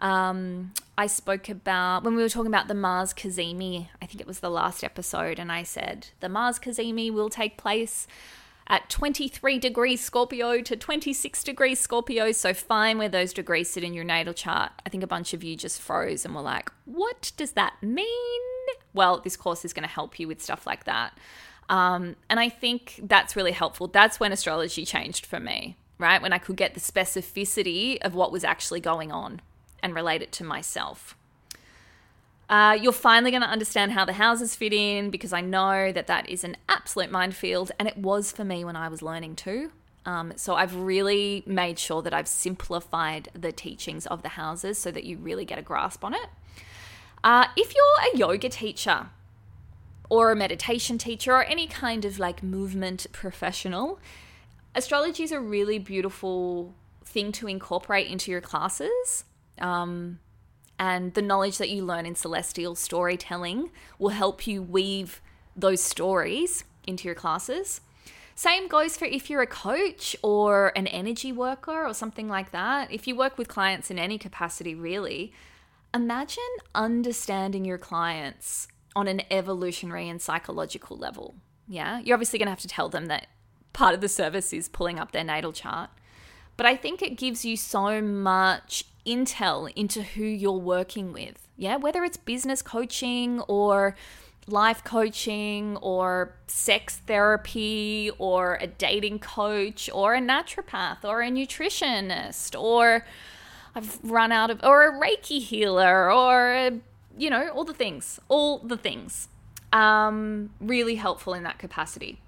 um, 0.00 0.72
I 0.96 1.06
spoke 1.06 1.48
about 1.48 2.02
when 2.02 2.16
we 2.16 2.22
were 2.22 2.28
talking 2.28 2.48
about 2.48 2.66
the 2.66 2.74
Mars 2.74 3.14
Cazimi, 3.14 3.88
I 4.02 4.06
think 4.06 4.20
it 4.20 4.26
was 4.26 4.40
the 4.40 4.50
last 4.50 4.82
episode, 4.82 5.38
and 5.38 5.52
I 5.52 5.62
said 5.62 6.08
the 6.18 6.28
Mars 6.28 6.58
Cazimi 6.58 7.12
will 7.12 7.30
take 7.30 7.56
place 7.56 8.08
at 8.68 8.90
23 8.90 9.58
degrees 9.58 10.00
Scorpio 10.00 10.60
to 10.60 10.76
26 10.76 11.42
degrees 11.42 11.80
Scorpio. 11.80 12.32
So 12.32 12.52
find 12.52 12.98
where 12.98 13.08
those 13.08 13.32
degrees 13.32 13.70
sit 13.70 13.82
in 13.82 13.94
your 13.94 14.04
natal 14.04 14.34
chart. 14.34 14.72
I 14.84 14.90
think 14.90 15.02
a 15.02 15.08
bunch 15.08 15.32
of 15.32 15.42
you 15.42 15.56
just 15.56 15.80
froze 15.80 16.24
and 16.24 16.34
were 16.34 16.42
like, 16.42 16.70
what 16.84 17.32
does 17.36 17.52
that 17.52 17.74
mean? 17.82 18.06
Well, 18.92 19.20
this 19.20 19.36
course 19.36 19.64
is 19.64 19.72
going 19.72 19.86
to 19.86 19.88
help 19.88 20.18
you 20.18 20.28
with 20.28 20.42
stuff 20.42 20.66
like 20.66 20.84
that. 20.84 21.16
Um, 21.68 22.16
and 22.28 22.40
I 22.40 22.48
think 22.48 23.00
that's 23.02 23.36
really 23.36 23.52
helpful. 23.52 23.88
That's 23.88 24.20
when 24.20 24.32
astrology 24.32 24.84
changed 24.84 25.26
for 25.26 25.40
me, 25.40 25.76
right? 25.98 26.20
When 26.20 26.32
I 26.32 26.38
could 26.38 26.56
get 26.56 26.74
the 26.74 26.80
specificity 26.80 27.98
of 28.00 28.14
what 28.14 28.32
was 28.32 28.44
actually 28.44 28.80
going 28.80 29.12
on 29.12 29.40
and 29.82 29.94
relate 29.94 30.22
it 30.22 30.32
to 30.32 30.44
myself. 30.44 31.16
Uh, 32.48 32.78
you're 32.80 32.92
finally 32.92 33.30
going 33.30 33.42
to 33.42 33.48
understand 33.48 33.92
how 33.92 34.04
the 34.04 34.14
houses 34.14 34.54
fit 34.54 34.72
in 34.72 35.10
because 35.10 35.32
I 35.32 35.42
know 35.42 35.92
that 35.92 36.06
that 36.06 36.28
is 36.30 36.44
an 36.44 36.56
absolute 36.68 37.10
minefield, 37.10 37.72
and 37.78 37.86
it 37.86 37.98
was 37.98 38.32
for 38.32 38.44
me 38.44 38.64
when 38.64 38.76
I 38.76 38.88
was 38.88 39.02
learning 39.02 39.36
too. 39.36 39.70
Um, 40.06 40.32
so 40.36 40.54
I've 40.54 40.74
really 40.74 41.42
made 41.44 41.78
sure 41.78 42.00
that 42.00 42.14
I've 42.14 42.28
simplified 42.28 43.28
the 43.34 43.52
teachings 43.52 44.06
of 44.06 44.22
the 44.22 44.30
houses 44.30 44.78
so 44.78 44.90
that 44.90 45.04
you 45.04 45.18
really 45.18 45.44
get 45.44 45.58
a 45.58 45.62
grasp 45.62 46.02
on 46.02 46.14
it. 46.14 46.28
Uh, 47.22 47.46
if 47.56 47.74
you're 47.74 48.14
a 48.14 48.16
yoga 48.16 48.48
teacher 48.48 49.08
or 50.08 50.30
a 50.30 50.36
meditation 50.36 50.96
teacher 50.96 51.32
or 51.32 51.44
any 51.44 51.66
kind 51.66 52.06
of 52.06 52.18
like 52.18 52.42
movement 52.42 53.06
professional, 53.12 53.98
astrology 54.74 55.24
is 55.24 55.32
a 55.32 55.40
really 55.40 55.78
beautiful 55.78 56.74
thing 57.04 57.30
to 57.32 57.46
incorporate 57.46 58.06
into 58.06 58.30
your 58.30 58.40
classes. 58.40 59.24
Um, 59.58 60.20
and 60.78 61.14
the 61.14 61.22
knowledge 61.22 61.58
that 61.58 61.70
you 61.70 61.84
learn 61.84 62.06
in 62.06 62.14
celestial 62.14 62.74
storytelling 62.74 63.70
will 63.98 64.10
help 64.10 64.46
you 64.46 64.62
weave 64.62 65.20
those 65.56 65.82
stories 65.82 66.64
into 66.86 67.08
your 67.08 67.14
classes. 67.14 67.80
Same 68.34 68.68
goes 68.68 68.96
for 68.96 69.04
if 69.04 69.28
you're 69.28 69.42
a 69.42 69.48
coach 69.48 70.14
or 70.22 70.72
an 70.76 70.86
energy 70.86 71.32
worker 71.32 71.84
or 71.84 71.92
something 71.92 72.28
like 72.28 72.52
that. 72.52 72.92
If 72.92 73.08
you 73.08 73.16
work 73.16 73.36
with 73.36 73.48
clients 73.48 73.90
in 73.90 73.98
any 73.98 74.16
capacity, 74.16 74.76
really, 74.76 75.32
imagine 75.92 76.44
understanding 76.72 77.64
your 77.64 77.78
clients 77.78 78.68
on 78.94 79.08
an 79.08 79.22
evolutionary 79.30 80.08
and 80.08 80.22
psychological 80.22 80.96
level. 80.96 81.34
Yeah, 81.66 81.98
you're 81.98 82.14
obviously 82.14 82.38
going 82.38 82.46
to 82.46 82.52
have 82.52 82.60
to 82.60 82.68
tell 82.68 82.88
them 82.88 83.06
that 83.06 83.26
part 83.72 83.94
of 83.94 84.00
the 84.00 84.08
service 84.08 84.52
is 84.52 84.68
pulling 84.68 84.98
up 85.00 85.10
their 85.10 85.24
natal 85.24 85.52
chart. 85.52 85.90
But 86.58 86.66
I 86.66 86.76
think 86.76 87.02
it 87.02 87.16
gives 87.16 87.44
you 87.44 87.56
so 87.56 88.02
much 88.02 88.84
intel 89.06 89.72
into 89.74 90.02
who 90.02 90.24
you're 90.24 90.52
working 90.52 91.12
with. 91.12 91.48
Yeah, 91.56 91.76
whether 91.76 92.02
it's 92.04 92.16
business 92.16 92.62
coaching 92.62 93.40
or 93.42 93.94
life 94.48 94.82
coaching 94.82 95.76
or 95.76 96.34
sex 96.48 96.96
therapy 97.06 98.10
or 98.18 98.58
a 98.60 98.66
dating 98.66 99.20
coach 99.20 99.88
or 99.92 100.14
a 100.14 100.20
naturopath 100.20 101.04
or 101.04 101.22
a 101.22 101.30
nutritionist 101.30 102.58
or 102.58 103.06
I've 103.74 104.02
run 104.02 104.32
out 104.32 104.50
of 104.50 104.60
or 104.64 104.88
a 104.88 104.92
reiki 104.92 105.40
healer 105.40 106.10
or 106.10 106.52
a, 106.54 106.80
you 107.16 107.30
know 107.30 107.50
all 107.50 107.64
the 107.64 107.74
things 107.74 108.18
all 108.28 108.58
the 108.58 108.78
things 108.78 109.28
um, 109.70 110.48
really 110.60 110.94
helpful 110.94 111.34
in 111.34 111.42
that 111.42 111.58
capacity 111.58 112.18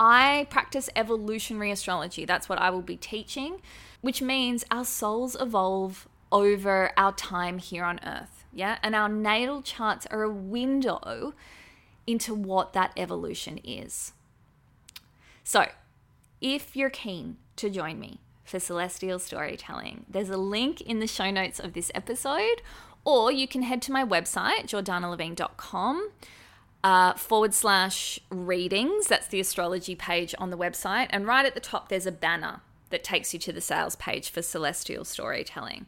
I 0.00 0.46
practice 0.48 0.88
evolutionary 0.96 1.70
astrology. 1.70 2.24
That's 2.24 2.48
what 2.48 2.58
I 2.58 2.70
will 2.70 2.80
be 2.80 2.96
teaching, 2.96 3.60
which 4.00 4.22
means 4.22 4.64
our 4.70 4.86
souls 4.86 5.36
evolve 5.38 6.08
over 6.32 6.90
our 6.96 7.12
time 7.12 7.58
here 7.58 7.84
on 7.84 8.00
earth. 8.02 8.44
Yeah. 8.50 8.78
And 8.82 8.94
our 8.94 9.10
natal 9.10 9.60
charts 9.60 10.06
are 10.06 10.22
a 10.22 10.32
window 10.32 11.34
into 12.06 12.34
what 12.34 12.72
that 12.72 12.92
evolution 12.96 13.60
is. 13.62 14.14
So, 15.44 15.66
if 16.40 16.74
you're 16.74 16.88
keen 16.88 17.36
to 17.56 17.68
join 17.68 18.00
me 18.00 18.20
for 18.42 18.58
celestial 18.58 19.18
storytelling, 19.18 20.06
there's 20.08 20.30
a 20.30 20.38
link 20.38 20.80
in 20.80 21.00
the 21.00 21.06
show 21.06 21.30
notes 21.30 21.60
of 21.60 21.74
this 21.74 21.92
episode, 21.94 22.62
or 23.04 23.30
you 23.30 23.46
can 23.46 23.62
head 23.62 23.82
to 23.82 23.92
my 23.92 24.04
website, 24.04 24.62
jordannalevin.com 24.62 26.10
uh, 26.82 27.14
forward 27.14 27.54
slash 27.54 28.18
readings. 28.30 29.06
That's 29.06 29.26
the 29.26 29.40
astrology 29.40 29.94
page 29.94 30.34
on 30.38 30.50
the 30.50 30.58
website. 30.58 31.08
And 31.10 31.26
right 31.26 31.44
at 31.44 31.54
the 31.54 31.60
top, 31.60 31.88
there's 31.88 32.06
a 32.06 32.12
banner 32.12 32.60
that 32.90 33.04
takes 33.04 33.32
you 33.32 33.40
to 33.40 33.52
the 33.52 33.60
sales 33.60 33.96
page 33.96 34.30
for 34.30 34.42
celestial 34.42 35.04
storytelling. 35.04 35.86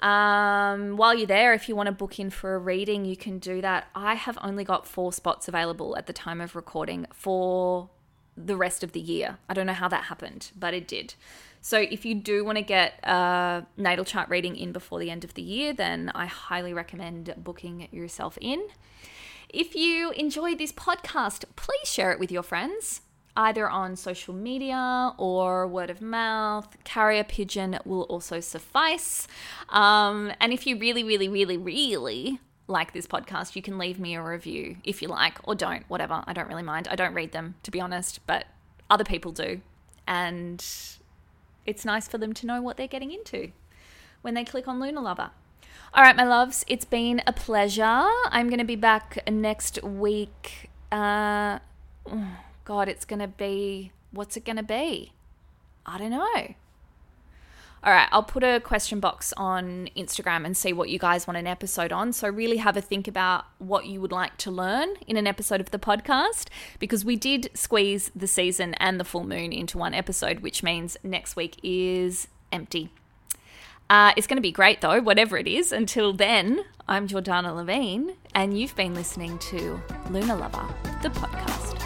Um, 0.00 0.96
while 0.96 1.14
you're 1.14 1.26
there, 1.26 1.52
if 1.52 1.68
you 1.68 1.76
want 1.76 1.88
to 1.88 1.92
book 1.92 2.18
in 2.18 2.30
for 2.30 2.54
a 2.54 2.58
reading, 2.58 3.04
you 3.04 3.16
can 3.16 3.38
do 3.38 3.60
that. 3.60 3.88
I 3.94 4.14
have 4.14 4.38
only 4.42 4.64
got 4.64 4.86
four 4.86 5.12
spots 5.12 5.46
available 5.46 5.96
at 5.96 6.06
the 6.06 6.12
time 6.12 6.40
of 6.40 6.56
recording 6.56 7.06
for 7.12 7.90
the 8.36 8.56
rest 8.56 8.82
of 8.82 8.92
the 8.92 9.00
year. 9.00 9.38
I 9.48 9.54
don't 9.54 9.66
know 9.66 9.74
how 9.74 9.88
that 9.88 10.04
happened, 10.04 10.52
but 10.58 10.72
it 10.72 10.88
did. 10.88 11.14
So 11.60 11.78
if 11.78 12.06
you 12.06 12.14
do 12.14 12.44
want 12.44 12.56
to 12.56 12.62
get 12.62 12.94
a 13.02 13.66
natal 13.76 14.06
chart 14.06 14.30
reading 14.30 14.56
in 14.56 14.72
before 14.72 14.98
the 14.98 15.10
end 15.10 15.24
of 15.24 15.34
the 15.34 15.42
year, 15.42 15.74
then 15.74 16.10
I 16.14 16.24
highly 16.24 16.72
recommend 16.72 17.34
booking 17.36 17.88
yourself 17.90 18.38
in. 18.40 18.66
If 19.52 19.74
you 19.74 20.12
enjoyed 20.12 20.58
this 20.58 20.70
podcast, 20.70 21.44
please 21.56 21.88
share 21.88 22.12
it 22.12 22.20
with 22.20 22.30
your 22.30 22.44
friends, 22.44 23.00
either 23.36 23.68
on 23.68 23.96
social 23.96 24.32
media 24.32 25.12
or 25.18 25.66
word 25.66 25.90
of 25.90 26.00
mouth. 26.00 26.76
Carrier 26.84 27.24
pigeon 27.24 27.76
will 27.84 28.02
also 28.02 28.38
suffice. 28.38 29.26
Um, 29.68 30.32
and 30.40 30.52
if 30.52 30.68
you 30.68 30.78
really, 30.78 31.02
really, 31.02 31.28
really, 31.28 31.56
really 31.56 32.38
like 32.68 32.92
this 32.92 33.08
podcast, 33.08 33.56
you 33.56 33.62
can 33.62 33.76
leave 33.76 33.98
me 33.98 34.14
a 34.14 34.22
review 34.22 34.76
if 34.84 35.02
you 35.02 35.08
like, 35.08 35.38
or 35.42 35.56
don't, 35.56 35.84
whatever. 35.88 36.22
I 36.28 36.32
don't 36.32 36.46
really 36.46 36.62
mind. 36.62 36.86
I 36.88 36.94
don't 36.94 37.14
read 37.14 37.32
them, 37.32 37.56
to 37.64 37.72
be 37.72 37.80
honest, 37.80 38.24
but 38.28 38.46
other 38.88 39.04
people 39.04 39.32
do. 39.32 39.62
And 40.06 40.64
it's 41.66 41.84
nice 41.84 42.06
for 42.06 42.18
them 42.18 42.34
to 42.34 42.46
know 42.46 42.62
what 42.62 42.76
they're 42.76 42.86
getting 42.86 43.10
into 43.10 43.50
when 44.22 44.34
they 44.34 44.44
click 44.44 44.68
on 44.68 44.78
Lunar 44.78 45.00
Lover. 45.00 45.32
All 45.92 46.04
right, 46.04 46.14
my 46.14 46.22
loves, 46.22 46.64
it's 46.68 46.84
been 46.84 47.20
a 47.26 47.32
pleasure. 47.32 47.82
I'm 47.82 48.48
going 48.48 48.60
to 48.60 48.64
be 48.64 48.76
back 48.76 49.28
next 49.28 49.82
week. 49.82 50.70
Uh, 50.92 51.58
God, 52.64 52.88
it's 52.88 53.04
going 53.04 53.18
to 53.18 53.26
be, 53.26 53.90
what's 54.12 54.36
it 54.36 54.44
going 54.44 54.56
to 54.56 54.62
be? 54.62 55.12
I 55.84 55.98
don't 55.98 56.12
know. 56.12 56.54
All 57.82 57.92
right, 57.92 58.08
I'll 58.12 58.22
put 58.22 58.44
a 58.44 58.60
question 58.60 59.00
box 59.00 59.32
on 59.36 59.88
Instagram 59.96 60.44
and 60.44 60.56
see 60.56 60.72
what 60.72 60.90
you 60.90 60.98
guys 61.00 61.26
want 61.26 61.38
an 61.38 61.48
episode 61.48 61.90
on. 61.92 62.12
So, 62.12 62.28
really 62.28 62.58
have 62.58 62.76
a 62.76 62.82
think 62.82 63.08
about 63.08 63.46
what 63.58 63.86
you 63.86 64.00
would 64.00 64.12
like 64.12 64.36
to 64.38 64.50
learn 64.50 64.90
in 65.08 65.16
an 65.16 65.26
episode 65.26 65.60
of 65.60 65.72
the 65.72 65.78
podcast 65.78 66.48
because 66.78 67.04
we 67.04 67.16
did 67.16 67.50
squeeze 67.54 68.12
the 68.14 68.28
season 68.28 68.74
and 68.74 69.00
the 69.00 69.04
full 69.04 69.24
moon 69.24 69.52
into 69.52 69.78
one 69.78 69.94
episode, 69.94 70.40
which 70.40 70.62
means 70.62 70.98
next 71.02 71.36
week 71.36 71.56
is 71.64 72.28
empty. 72.52 72.92
Uh, 73.90 74.12
it's 74.16 74.28
going 74.28 74.36
to 74.36 74.40
be 74.40 74.52
great 74.52 74.80
though, 74.80 75.00
whatever 75.00 75.36
it 75.36 75.48
is. 75.48 75.72
Until 75.72 76.12
then, 76.12 76.64
I'm 76.86 77.08
Jordanna 77.08 77.52
Levin, 77.52 78.14
and 78.36 78.56
you've 78.56 78.76
been 78.76 78.94
listening 78.94 79.36
to 79.40 79.80
Lunar 80.10 80.36
Lover, 80.36 80.64
the 81.02 81.08
podcast. 81.08 81.76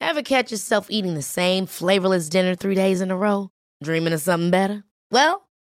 Ever 0.00 0.22
catch 0.22 0.50
yourself 0.50 0.86
eating 0.88 1.12
the 1.12 1.20
same 1.20 1.66
flavorless 1.66 2.30
dinner 2.30 2.54
three 2.54 2.74
days 2.74 3.02
in 3.02 3.10
a 3.10 3.16
row? 3.16 3.50
Dreaming 3.82 4.14
of 4.14 4.22
something 4.22 4.50
better? 4.50 4.84
Well, 5.10 5.47